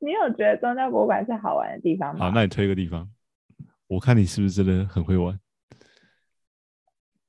[0.01, 2.27] 你有觉得宗教博物馆是好玩的地方吗？
[2.27, 3.09] 好，那你推个地方，
[3.87, 5.37] 我看你是不是真的很会玩。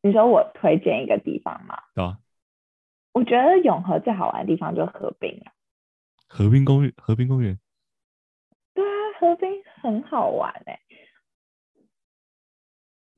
[0.02, 1.76] 你说我推荐一个地方吗？
[1.94, 2.18] 啊。
[3.12, 5.50] 我觉得永和最好玩的地方就是河滨啊。
[6.28, 7.58] 河滨公园，河滨公园。
[8.72, 9.50] 对啊，河滨
[9.82, 10.78] 很好玩哎，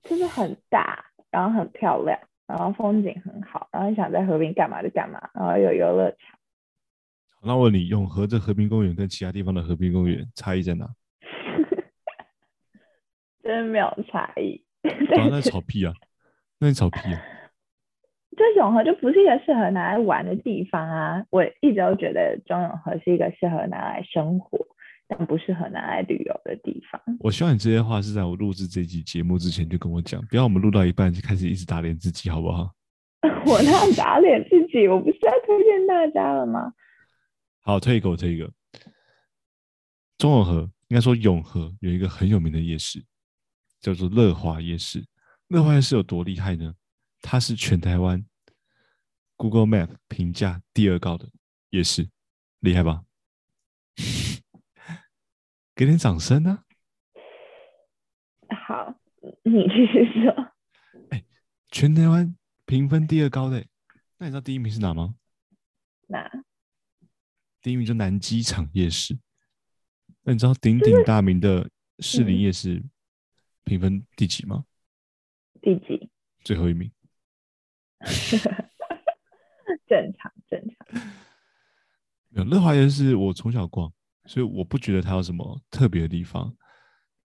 [0.03, 6.39] 就是很大，然后很漂亮，然后风景很好，然后你想在河滨干嘛就干嘛，然后有游乐场。
[7.43, 10.89] 那我问你，永和这河滨公园跟其他地方的河滨公园差异在哪？
[13.43, 14.65] 真的没有差异。
[14.83, 15.93] 那草屁啊！
[16.63, 17.21] 那你草屁啊！
[18.37, 21.27] 就永和就不是一个适合拿来玩的地方啊！
[21.31, 24.65] 我一直都觉得中永和是一个适合拿来生活。
[25.09, 26.99] 但不适合拿来旅游的地方。
[27.21, 32.73] 我希望你这些话是在我录制这集节目之前就跟我讲，不要我们录到一半就开始一直打脸自己，好不好？
[33.45, 36.73] 我那打脸自己，我不是在推荐大家了吗？
[37.61, 38.51] 好，推一个，我推一个。
[40.17, 43.05] 中永和应该说永和有一个很有名的夜市，
[43.81, 45.05] 叫做乐华夜市。
[45.53, 46.75] 乐华夜市有多厉害呢？
[47.21, 48.25] 它是全台湾
[49.37, 51.31] Google Map 评价第二高的
[51.69, 52.09] 夜市，
[52.61, 53.05] 厉害吧？
[55.77, 56.65] 给点掌声呢！
[58.67, 58.99] 好，
[59.43, 60.55] 你继续说。
[61.11, 61.23] 哎，
[61.71, 62.35] 全台湾
[62.65, 63.67] 评分第二高的，
[64.17, 65.17] 那你知道第一名是哪吗？
[66.07, 66.31] 哪？
[67.61, 69.19] 第一名就南机场夜市。
[70.23, 72.83] 那你知道鼎鼎大名的士林夜市
[73.65, 74.65] 评分第几吗？
[75.63, 76.11] 第几？
[76.45, 76.93] 最后一名。
[79.89, 81.03] 正常，正常。
[82.31, 83.91] 有乐华园是，我从小逛。
[84.27, 86.57] 所以我不觉得它有什么特别的地方，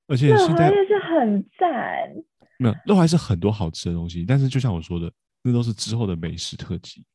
[0.08, 2.12] 而且乐华是很赞。
[2.58, 7.06] 没有乐华是很多好吃的东西，但是就像我说的，那都是之后的美食特辑。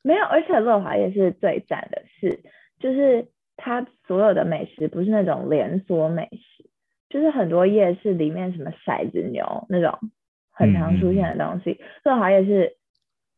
[0.00, 2.42] 没有，而且乐华也是最赞的是，
[2.80, 6.57] 就是它所有的美食不是那种连锁美食，
[7.08, 9.98] 就是很多夜市里面什么骰子牛那种
[10.52, 12.76] 很常出现的东西，乐华夜市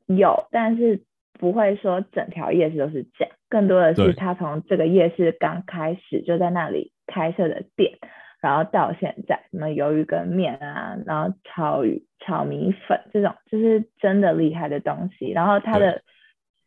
[0.06, 1.02] 有，但是。
[1.38, 7.96] 不会说整条夜市都是这样，更多的是他从这个夜市刚开始就在那里开设的店，
[8.42, 15.30] 然后到现在什么鱿鱼跟面啊，然后炒鱼、炒米粉这种，就是真的厉害的东西。
[15.30, 16.02] 然后他的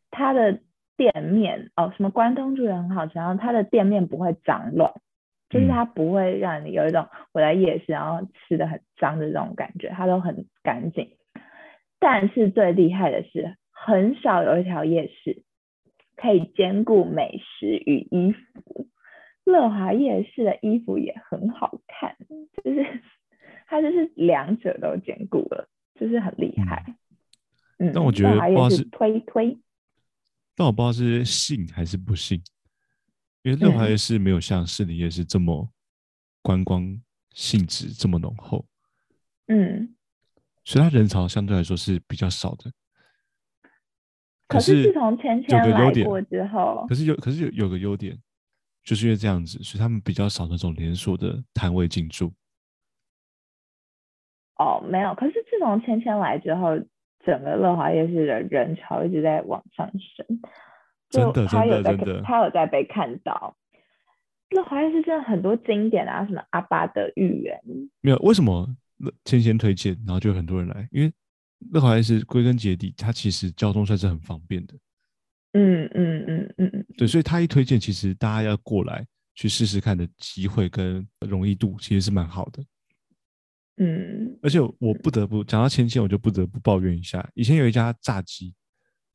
[0.10, 0.58] 他的
[0.98, 4.92] 店面哦，什么关东煮也很好吃，然后他的店面不会脏乱，
[5.54, 11.12] 就是它不会让你有一种我在夜市然后吃的很脏的这种感觉，它都很干净。
[12.00, 13.56] 但是最厉害的是。
[13.86, 15.44] 很少有一条夜市
[16.16, 18.88] 可以兼顾美食与衣服。
[19.44, 22.16] 乐华夜市的衣服也很好看，
[22.64, 23.02] 就是
[23.68, 25.68] 它就是两者都兼顾了，
[26.00, 26.96] 就是很厉害。
[27.78, 29.58] 嗯，但我觉得不知道是推推，
[30.56, 32.42] 但我不知道是信还是不信，
[33.44, 35.70] 因为乐华夜市没有像市里夜市这么
[36.42, 37.00] 观光
[37.34, 38.66] 性质这么浓厚。
[39.48, 39.94] 嗯，
[40.64, 42.72] 所以它人潮相对来说是比较少的。
[44.48, 48.18] 可是自从芊芊来过之后，可是有可是有有个优点，
[48.84, 52.32] 就是因为这样子，所以他们比较少那种连锁的摊位进驻。
[54.56, 55.14] 哦，没有。
[55.16, 56.78] 可是自从芊芊来之后，
[57.26, 60.42] 整个乐华夜市的人潮一直在往上升。
[61.14, 63.56] 真的，真的，真的，他有在被看到。
[64.50, 67.60] 那华夜市真的很多经典啊，什么阿巴的芋圆。
[68.02, 68.68] 没有，为什么
[69.26, 70.88] 芊芊推荐，然后就很多人来？
[70.92, 71.12] 因为
[71.72, 74.74] 乐华夜市归根结底，它其实交通算是很方便的。
[75.54, 76.86] 嗯嗯嗯嗯嗯。
[76.98, 82.64] 对，所以他一推荐，其实大家要过来去试试看的机会跟容易度，其实是蛮好的。
[83.78, 87.28] 嗯，而且我不得不讲到芊芊，我就不得不抱怨一下。
[87.34, 88.54] 以前有一家炸鸡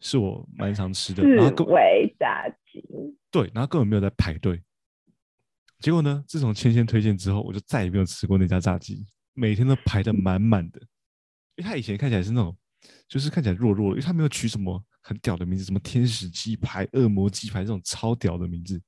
[0.01, 2.83] 是我蛮常吃的，然后味炸鸡，
[3.31, 4.63] 对，然后根本没有在排队。
[5.81, 10.81] 结果呢，自从芊芊推荐之后，我就再也没有吃过那家炸鸡，每天都排的满满的。
[11.57, 12.57] 因为他以前看起来是那种，
[13.09, 18.81] 就是看起来弱弱的，因为他没有取什么很屌的名字，什么天使鸡排、恶魔鸡排这种超屌的名字。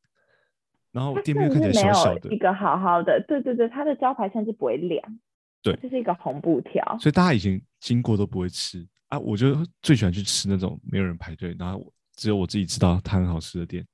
[0.92, 5.20] 然后店面看起来小小的，一个好好的，对对对，他的招牌甚至不会亮。
[5.62, 9.18] 对，这是一个红布条，所以大家以前经过都不会吃啊。
[9.18, 13.87] 我就最喜欢去吃那种没有人排队，然后只有我自己知道它很好吃的店。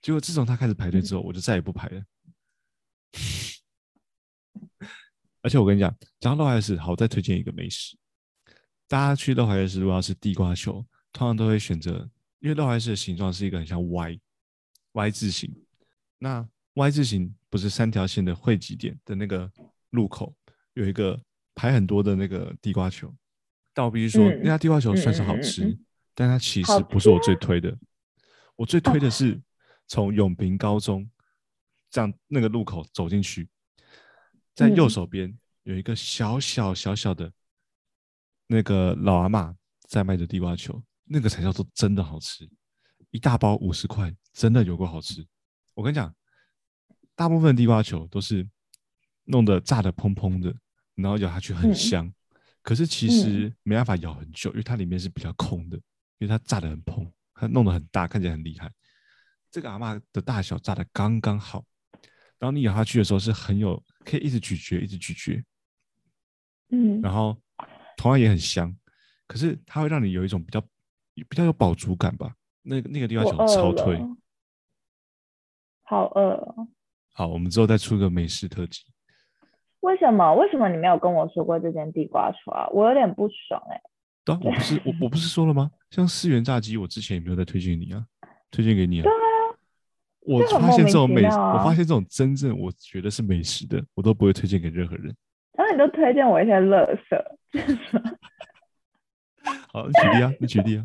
[0.00, 2.02] 结果自从他开始排队之后，我就再也不排了。
[5.42, 7.96] 而且我跟你讲，讲到乐怀市，好，再推荐一个美食。
[8.86, 12.08] 大家去乐怀市，如果要吃地瓜球，通常都会选择，
[12.40, 14.20] 因为乐怀市的形状是一个很像 Y
[14.92, 15.52] Y 字形。
[16.18, 19.50] 那 Y 字形不是三条线的汇集点的那个
[19.90, 20.34] 路口。
[20.74, 21.20] 有一个
[21.54, 23.12] 排很多的那个地瓜球，
[23.78, 25.78] 但我必须说，那家地瓜球算是好吃，
[26.12, 27.78] 但它其实不是我最推的。
[28.56, 29.40] 我最推的是
[29.86, 31.08] 从永平高中
[31.88, 33.48] 这样那个路口走进去，
[34.52, 37.32] 在右手边有一个小小小小的
[38.48, 39.54] 那个老阿妈
[39.86, 42.50] 在卖的地瓜球，那个才叫做真的好吃，
[43.12, 45.24] 一大包五十块，真的有够好吃。
[45.74, 46.12] 我跟你讲，
[47.14, 48.44] 大部分地瓜球都是
[49.22, 50.52] 弄得炸的蓬蓬的。
[50.96, 52.12] 然后咬下去很香，
[52.68, 55.76] 可是其实没办法咬很久，因为它里面是比较空的，
[56.18, 58.70] 因为它炸的很蓬，它弄得很大，看起来很厉害。
[59.50, 61.64] 这个阿妈的大小炸的刚刚好，
[62.38, 65.42] 然后你咬下去的时候是很有，可以一直咀嚼，一直咀嚼。
[66.68, 67.34] 嗯，然后
[67.96, 68.76] 同样也很香，
[69.26, 70.60] 可是它会让你有一种比较
[71.14, 72.36] 比较有饱足感吧？
[72.60, 73.98] 那个那个地方想超推，
[75.84, 76.68] 好饿。
[77.14, 78.82] 好，我们之后再出个美食特辑。
[79.80, 80.34] 为什么？
[80.34, 82.68] 为什么你没有跟我说过这间地瓜球啊？
[82.70, 83.80] 我有点不爽哎。
[84.24, 85.70] 对啊，我不是我我不是说了吗？
[85.90, 88.04] 像四元炸鸡，我之前也没有在推荐你啊，
[88.50, 89.04] 推荐给你啊。
[89.04, 89.16] 对啊。
[90.20, 95.16] 我发现这种美，我发现这种真正我觉得是美食的，我都不会推荐给任何人。
[95.52, 96.98] 然后你都推荐我一些垃圾。
[99.72, 100.84] 好，你举例啊，你举例啊。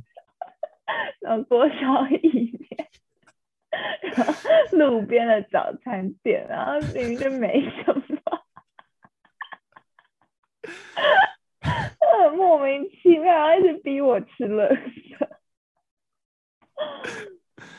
[1.20, 2.88] 然后多少一点。
[4.72, 8.04] 路边的早餐店，然后明明就没什么。
[11.62, 14.76] 很莫名其妙，一直逼我吃了。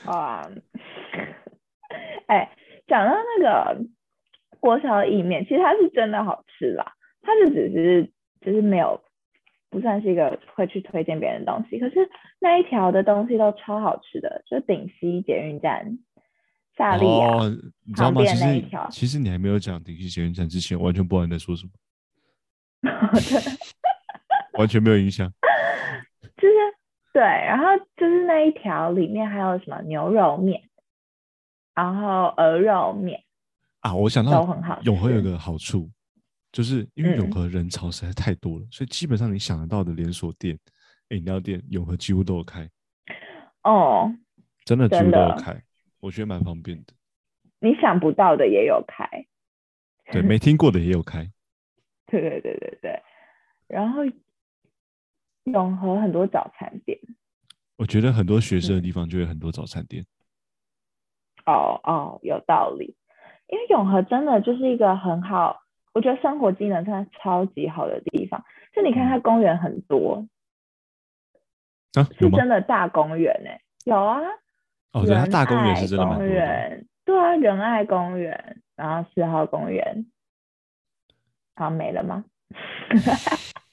[0.05, 0.49] 好啊，
[2.29, 3.85] 哎，讲到那个
[4.61, 6.93] 国小意面，其实它是真的好吃啦。
[7.23, 9.03] 它就只是只是没有
[9.71, 11.81] 不算是一个会去推荐别人的东西。
[11.81, 15.99] 可是那一条的东西都超好吃的，就顶溪捷运站
[16.77, 17.29] 夏利亚
[17.97, 18.89] 旁边那一条。
[18.89, 21.73] 其实你还没有讲顶溪捷运站之前，完全不知道你在说什么。
[24.57, 25.54] 完全没有影响，就 是
[27.15, 27.65] 对，然后
[27.97, 30.61] 就是那一条里面还有什么牛肉面，
[31.73, 33.23] 然后鹅肉面
[33.83, 34.81] 啊，我想到都很好。
[34.83, 35.89] 永和有个好处，
[36.51, 40.59] 就是因为永和人潮实在太多了，所以基本上你想得到的连锁店、
[41.11, 42.69] 饮料店，永和几乎都有开。
[43.63, 44.13] 哦，
[44.65, 45.63] 真的几乎都有开，
[46.01, 46.93] 我觉得蛮方便的。
[47.61, 49.09] 你想不到的也有开，
[50.11, 51.31] 对，没听过的也有开。
[52.11, 53.03] 对对对对对，
[53.69, 54.03] 然后
[55.45, 56.99] 永和很多早餐店，
[57.77, 60.05] 我觉得很多学生的地方就有很多早餐店。
[61.47, 62.97] 哦哦，有道理，
[63.49, 65.61] 因为永和真的就是一个很好，
[65.93, 68.43] 我觉得生活机能真的超级好的地方。
[68.73, 70.27] 就你看，它公园很多，
[71.93, 73.51] 啊，是真的大公园呢，
[73.85, 74.21] 有啊。
[74.93, 80.07] 哦，对，它大公园是真的公园，对啊，仁爱公园，然后四号公园。
[81.57, 82.25] 好没了吗？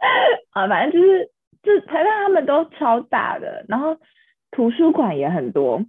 [0.50, 1.30] 啊，反正就是，
[1.62, 3.96] 就台大他们都超大的，然后
[4.50, 5.84] 图书馆也很多。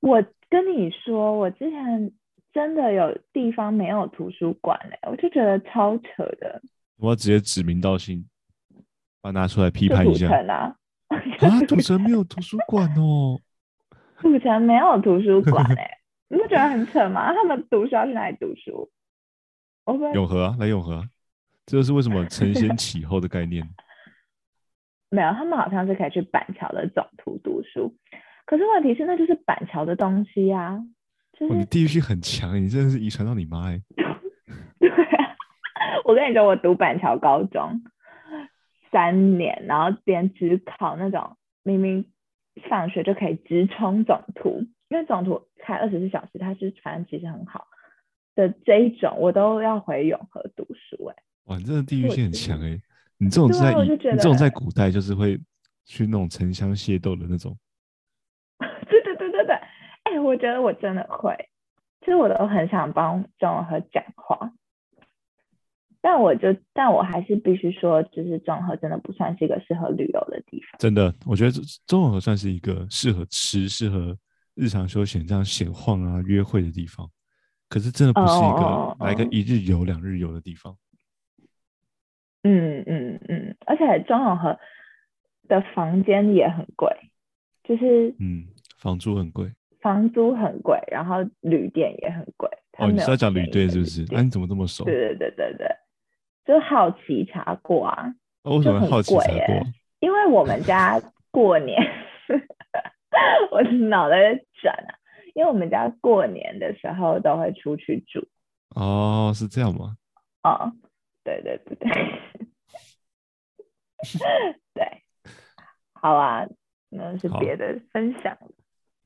[0.00, 2.12] 我跟你说，我之前
[2.52, 6.62] 真的有地方没有图书馆嘞，我就觉得超扯的。
[6.98, 8.24] 我要直接指名道姓，
[9.20, 10.28] 把拿出来批判一下。
[10.48, 10.76] 啊，
[11.08, 13.38] 啊，土城没有图书馆哦。
[14.20, 15.98] 土城没有图书馆 哎，
[16.28, 17.32] 你不觉得很扯吗？
[17.32, 18.90] 他们读书要去哪里读书？
[19.84, 21.04] 我永和啊，来永和啊，
[21.70, 23.64] 这就是为什么承先启后的概念。
[25.08, 27.94] 没有，他们好像是可以去板桥的总图读书，
[28.44, 30.82] 可是问题是那就是板桥的东西呀。
[31.32, 33.80] 就是你地域性很强，你真的是遗传到你妈哎。
[34.80, 35.36] 对啊，
[36.04, 37.82] 我跟你说，我读板桥高中
[38.90, 42.10] 三年，然后边只考那种明明
[42.68, 47.68] 上学就可以直冲总图，因为总图开二十四小时，它是反正其实很好
[48.34, 51.16] 的这一种，我都要回永和读书哎。
[51.50, 52.80] 哇，你真的地域性很强哎。
[53.18, 55.38] 你这种在你这种在古代就是会
[55.84, 57.58] 去那种城乡械斗的那种。
[58.88, 59.54] 对对对对对，
[60.04, 61.36] 哎，我觉得我真的会，
[62.00, 64.52] 其实我都很想帮中和讲话，
[66.00, 70.78] 但我就但我还是必须说，就是中和真的不算是一个适合旅游的地方。
[70.78, 71.52] 真的，我觉得
[71.86, 74.16] 中和算是一个适合吃、适合
[74.54, 77.10] 日常休闲这样闲晃啊、约会的地方，
[77.68, 80.74] 可是真的不是一个来个一日游、两日游的地方。
[82.42, 84.58] 嗯嗯嗯，而且中永和
[85.48, 86.88] 的房间也很贵，
[87.64, 88.46] 就是嗯，
[88.78, 92.48] 房租很贵，房租很贵，然后旅店也很贵。
[92.78, 94.06] 哦，你是要讲旅店是不是？
[94.10, 94.84] 那你怎么这么熟？
[94.84, 95.68] 对对对对对，
[96.46, 98.14] 就好奇查过啊。
[98.44, 99.62] 为什么好奇查过？
[100.00, 100.98] 因为我们家
[101.30, 101.76] 过年，
[103.52, 104.96] 我脑袋在转啊。
[105.34, 108.26] 因为我们家过年的时候都会出去住。
[108.74, 109.96] 哦，是这样吗？
[110.42, 110.72] 哦。
[111.30, 111.90] 对对对对，
[114.74, 115.02] 对，
[115.92, 116.44] 好啊，
[116.88, 118.36] 那是别的分享。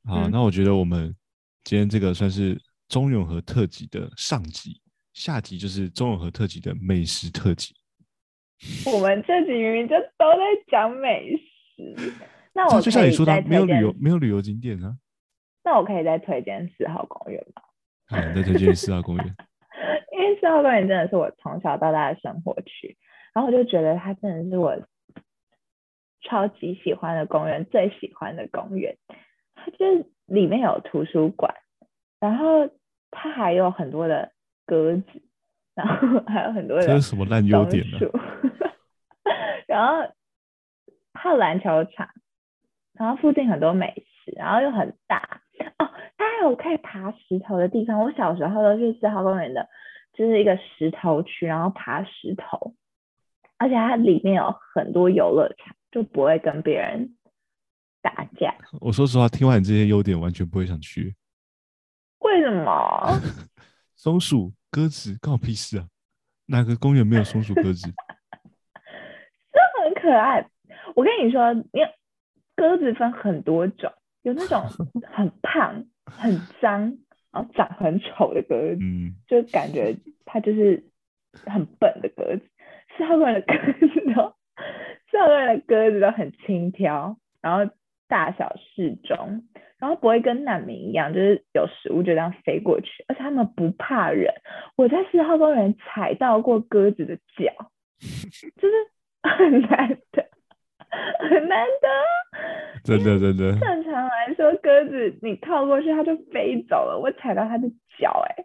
[0.05, 1.15] 好，那我觉得我们
[1.65, 2.59] 今天这个算是
[2.89, 4.81] 中永和特辑的上集，
[5.13, 7.75] 下集就是中永和特辑的美食特辑。
[8.87, 12.15] 我们这集明明就都在讲美食，
[12.55, 14.97] 那我就像你说的，没有旅游，没有旅游景点啊。
[15.63, 17.63] 那我可以再推荐四号公园吗？
[18.07, 19.37] 好，再推荐四号公园。
[20.25, 22.97] 因为四号公园真的是我从小到大的生活区，
[23.35, 24.75] 然后我就觉得它真的是我
[26.23, 28.97] 超级喜欢的公园，最喜欢的公园。
[29.55, 31.55] 它就是里面有图书馆，
[32.21, 32.71] 然后
[33.11, 34.33] 它还有很多的
[34.65, 35.05] 鸽子，
[35.75, 37.99] 然后还有很多的这是什么烂优点呢？
[39.69, 40.11] 然后
[41.13, 42.09] 还有篮球场，
[42.95, 43.93] 然后附近很多美
[44.25, 45.43] 食，然后又很大
[45.79, 45.91] 哦。
[46.17, 49.69] 它还有可以爬石头的地方，我小时候都去四号公园的，
[50.15, 52.75] 就是一个石头区，然后爬石头，
[53.59, 57.17] 而且它里面有很多游乐场，就不会跟别人
[58.01, 58.55] 打架。
[58.81, 61.15] 我说实话，听完你这些优点，完全不会想去。
[62.21, 63.21] 为什么？
[63.97, 65.87] 松鼠、鸽子，关我屁事啊！
[66.47, 67.89] 哪个公园没有松鼠、鸽子？
[69.53, 70.49] 这很可爱。
[70.95, 71.95] 我跟你说，因为
[72.55, 73.93] 鸽子分很多种，
[74.23, 74.63] 有那种
[75.13, 75.85] 很胖。
[76.07, 76.99] 很脏，
[77.35, 78.79] 然后长很丑的鸽子，
[79.27, 80.85] 就感觉它就是
[81.45, 82.43] 很笨的鸽子。
[82.97, 84.37] 四号的鸽子都，
[85.11, 87.73] 四号的鸽子都很轻佻，然后
[88.07, 89.43] 大小适中，
[89.81, 94.33] 然后不会跟难民一样，就是有食物就这样飞过去，而且他们不怕人。
[94.77, 98.75] 我在四号公园踩到过鸽子的脚，就是
[99.23, 100.24] 很难的。
[101.31, 101.89] 很难得，
[102.85, 103.53] 真的真的。
[103.59, 106.99] 正常来说，鸽子你靠过去，它就飞走了。
[106.99, 107.69] 我踩到它的
[107.99, 108.45] 脚，哎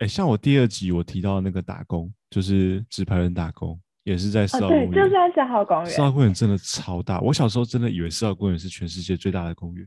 [0.00, 4.90] 哎，像我第二集我提到那个打工，就是纸牌人打工，也是在四号公园。
[4.90, 5.86] 对，就是在四号公园。
[5.86, 9.86] 四号公园真的超大，我小时候真的以为四号公园是全世界最大的公园，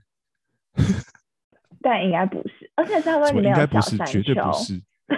[1.82, 2.72] 但应该不是。
[2.76, 4.82] 而且四号公园里面有小山丘，绝对不是。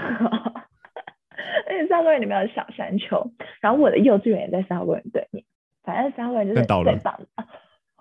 [1.67, 5.43] 而且四号公园里面有小山丘，然后我的幼稚园也在四号公园对面。
[5.87, 6.67] 反正三个人就是最
[7.01, 7.47] 棒的，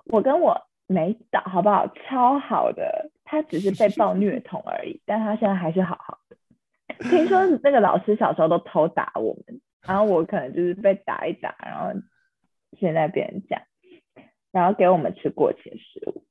[0.07, 1.87] 我跟我没倒，好不好？
[1.87, 6.37] 超好的，他只是被暴虐童而已，但他现在还是好好的。
[7.09, 11.93] 听说那个老师小时候都偷打我们，然后我可能就是被打一打，然后
[12.77, 13.63] 现在变成这样，
[14.51, 16.25] 然后给我们吃过期的食物，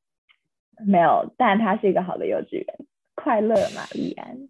[0.85, 2.67] 没有，但他是一个好的幼稚园，
[3.15, 4.49] 快乐玛丽安，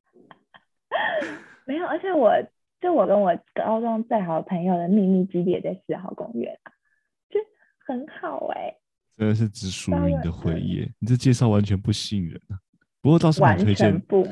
[1.66, 2.32] 没有，而且我。
[2.80, 6.72] 就我跟我高中最好的朋友的秘密基地也在四号公园啊，
[7.28, 7.38] 就
[7.86, 8.74] 很好哎，
[9.16, 10.90] 真的是只属于你的回忆。
[10.98, 12.56] 你这介绍完全不吸引人啊，
[13.02, 14.26] 不过倒是蛮推荐不？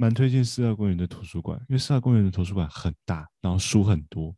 [0.00, 4.34] 蛮推荐四号公园的图书馆，因为四号公园的图书馆很大，然后书很多。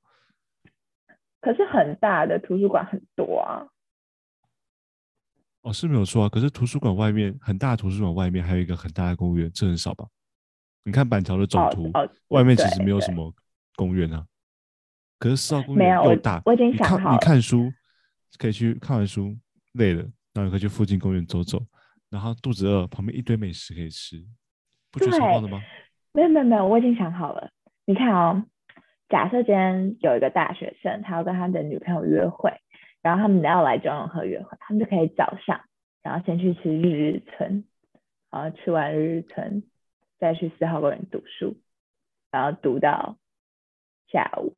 [1.40, 3.64] 可是很大的图书馆很多啊。
[5.62, 6.28] 哦，是没有错啊。
[6.28, 10.04] 可是图书馆外面很大，图书馆外面还有一个很大的公园，这很少吧？
[10.82, 11.90] 你看板桥的总图，
[12.28, 13.32] 外面其实没有什么。
[13.76, 14.26] 公园啊，
[15.18, 16.42] 可是四号公园又大。
[16.44, 17.72] 我已经想好你看书，
[18.38, 19.36] 可以去看完书
[19.72, 21.60] 累了，然后可以去附近公园走走，
[22.10, 24.16] 然后肚子饿，旁边一堆美食可以吃，
[24.90, 25.60] 不觉得超棒的吗？
[26.12, 27.50] 没有没有没有，我已经想好了。
[27.86, 28.44] 你看哦，
[29.08, 32.52] 假设今天有一个大学生，他要跟他的女朋友约会，
[33.02, 35.60] 然后他们要来中永和约会，他们就可以早上，
[36.02, 37.64] 然后先去吃日日村，
[38.30, 39.62] 然后吃完日日村，
[40.18, 41.56] 再去四号公园读书，
[42.30, 43.18] 然后读到
[44.14, 44.54] 下午，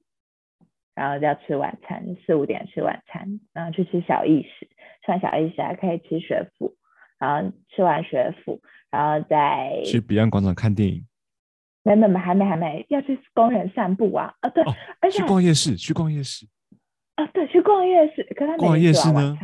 [0.94, 4.68] 然后就要吃晚餐，四五点吃晚餐，然后去吃小意食，
[5.04, 6.76] 吃完小意食还可以吃学府，
[7.18, 11.04] 然后吃完学府，然后再去彼岸广场看电影。
[11.82, 14.34] 没没没，还没还没，要去公园散步啊！
[14.40, 14.62] 啊对，
[15.00, 16.44] 而且去逛夜市，去逛夜市。
[17.14, 19.38] 啊对，去逛夜市，可他逛夜市呢？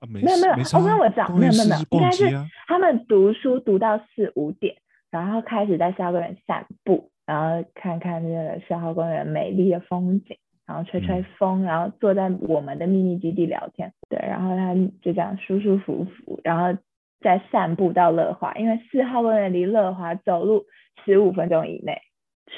[0.00, 2.24] 啊没有没有，我跟我讲，没有没有没有，应该是
[2.66, 4.74] 他们读书读到四五点，
[5.10, 13.92] 然后开始在四号公园散步，然后看看这个四号公园美丽的风景，然后吹吹风，然后坐在我们的秘密基地聊天。
[14.08, 16.76] 对，然后他就这样舒舒服服，然后
[17.20, 20.64] 再散步到乐华，因为四号公园离乐华走路。
[21.06, 21.98] 十五分钟以内，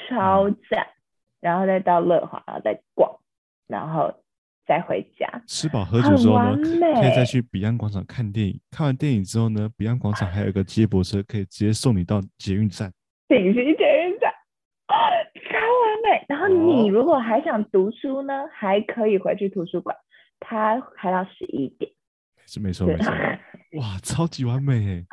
[0.09, 0.85] 超赞，
[1.39, 3.09] 然后再到乐华，然后再逛，
[3.67, 4.13] 然后
[4.65, 5.41] 再回家。
[5.47, 6.57] 吃饱喝足之后呢，
[6.99, 8.59] 可以再去彼岸广场看电影。
[8.69, 12.91] 看完电影之后呢，彼岸广场还有一个接驳车，可以直接送你到捷运站。
[13.29, 14.32] 顶级捷运站，
[14.87, 16.25] 超完美。
[16.27, 19.95] 然后你如果还想读书呢，还可以回去图书馆，
[20.39, 21.91] 它开到十一点。
[22.45, 23.11] 是没错没错，
[23.79, 25.05] 哇，超级完美诶。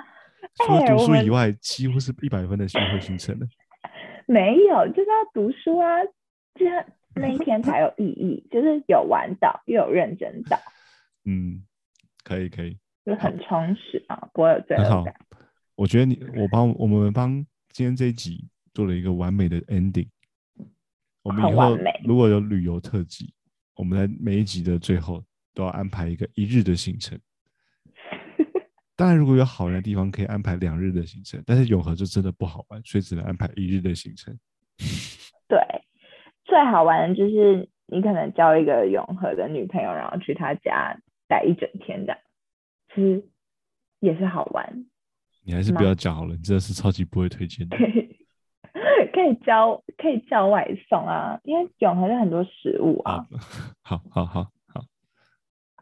[0.54, 3.46] 除了读书以外，几乎是一百分的机会行程的。
[4.26, 5.86] 没有，就是要读书啊，
[6.54, 10.58] 这样那一天才有意义，就是有玩到又有认真到。
[11.24, 11.64] 嗯，
[12.24, 15.14] 可以可以，就很充实啊，不会有罪恶感。
[15.76, 17.30] 我觉得你我帮我们帮
[17.70, 20.08] 今天这一集做了一个完美的 ending。
[21.22, 23.34] 我们以后如果有旅游特辑，
[23.74, 25.22] 我们在每一集的最后
[25.54, 27.18] 都要安排一个一日的行程。
[28.96, 31.42] 当然，如果有好玩的地方，可以安排两日的行程。
[31.46, 34.38] 但是永和就真的不好玩，所以只能安排一日的行程。
[35.48, 35.58] 对，
[36.44, 40.98] 最好玩的就是你可能交一个永和的女朋友，然后去他家
[41.28, 42.16] 待一整天的，
[42.94, 43.26] 其实
[44.00, 44.86] 也是好玩。
[45.44, 47.76] 你还是不要讲好了，你真的是超级不会推荐的。
[49.20, 53.26] 可以叫，可以叫外送啊，因为永和有很多食物啊。
[53.82, 54.80] 好好好好，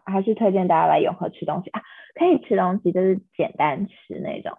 [0.05, 1.83] 还是推荐大家来永和吃东西啊。
[2.15, 4.59] 可以吃东西，就是简单吃那种。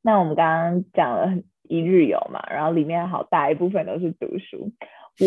[0.00, 4.72] 那我们刚刚讲了一日游嘛，然后里面好大一部分都是读书。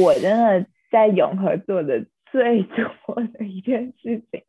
[0.02, 4.42] 我真的在永和做的最多的一件事情，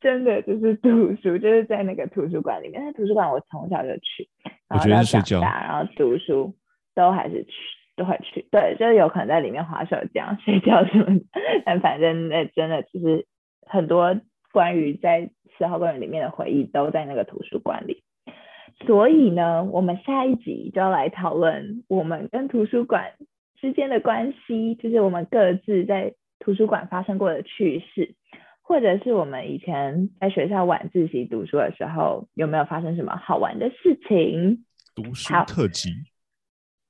[0.00, 2.84] 真的就是读书，就是在那个图书馆里面。
[2.84, 4.28] 那图书馆我从小就去，
[4.68, 6.54] 然后到长大，然后读书
[6.94, 7.52] 都还是去，
[7.96, 8.46] 都会去。
[8.50, 11.24] 对，就是有可能在里面划手机、睡觉什么的，
[11.64, 13.26] 但反正那真的就是
[13.66, 14.20] 很多
[14.52, 15.30] 关于在。
[15.56, 18.02] 四号公园里面的回忆都在那个图书馆里，
[18.84, 23.12] 所以呢，我们下一集就要来讨论我们跟图书馆
[23.60, 28.16] 之间的关系，就是我们各自在图书馆发生过的趣事，
[28.62, 34.64] 或者是我们以前在学校晚自习读书的时候有没有发生什么好玩的事情？
[34.96, 35.90] 读书特辑，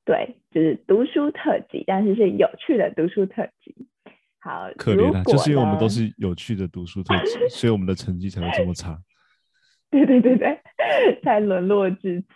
[0.04, 3.74] 对，就是读书特辑，但是是有趣的读书特辑。
[4.38, 8.98] 好，可怜啊，就是因为我们都是有趣的读书特辑，所以我们的成绩才会这么差。
[9.90, 10.60] 对对对对，
[11.22, 12.26] 才沦落至此。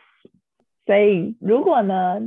[0.87, 2.21] 所以如果呢，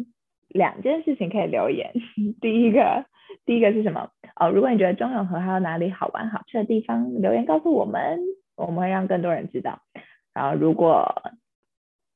[0.50, 1.92] 两件事情可以留言。
[2.40, 3.06] 第一个，
[3.46, 4.12] 第一个是什么？
[4.36, 8.20] 哦，如果你觉得中永和还有哪里好玩好吃的地方，留言告诉我们，
[8.56, 9.82] 我们会让更多人知道。
[10.34, 11.24] 然后，如果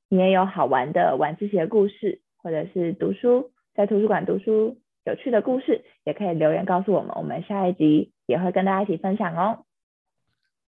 [0.09, 4.78] 你也有好玩的晚自习的故事，或者是读书在图书馆读书。
[5.06, 9.66] 有趣的故事也可以留言告诉我们，我们下一集也会跟大家一起分享哦。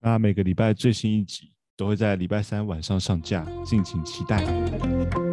[0.01, 5.28] 那每个礼拜最新一集都会在礼拜三晚上上架，敬请期待。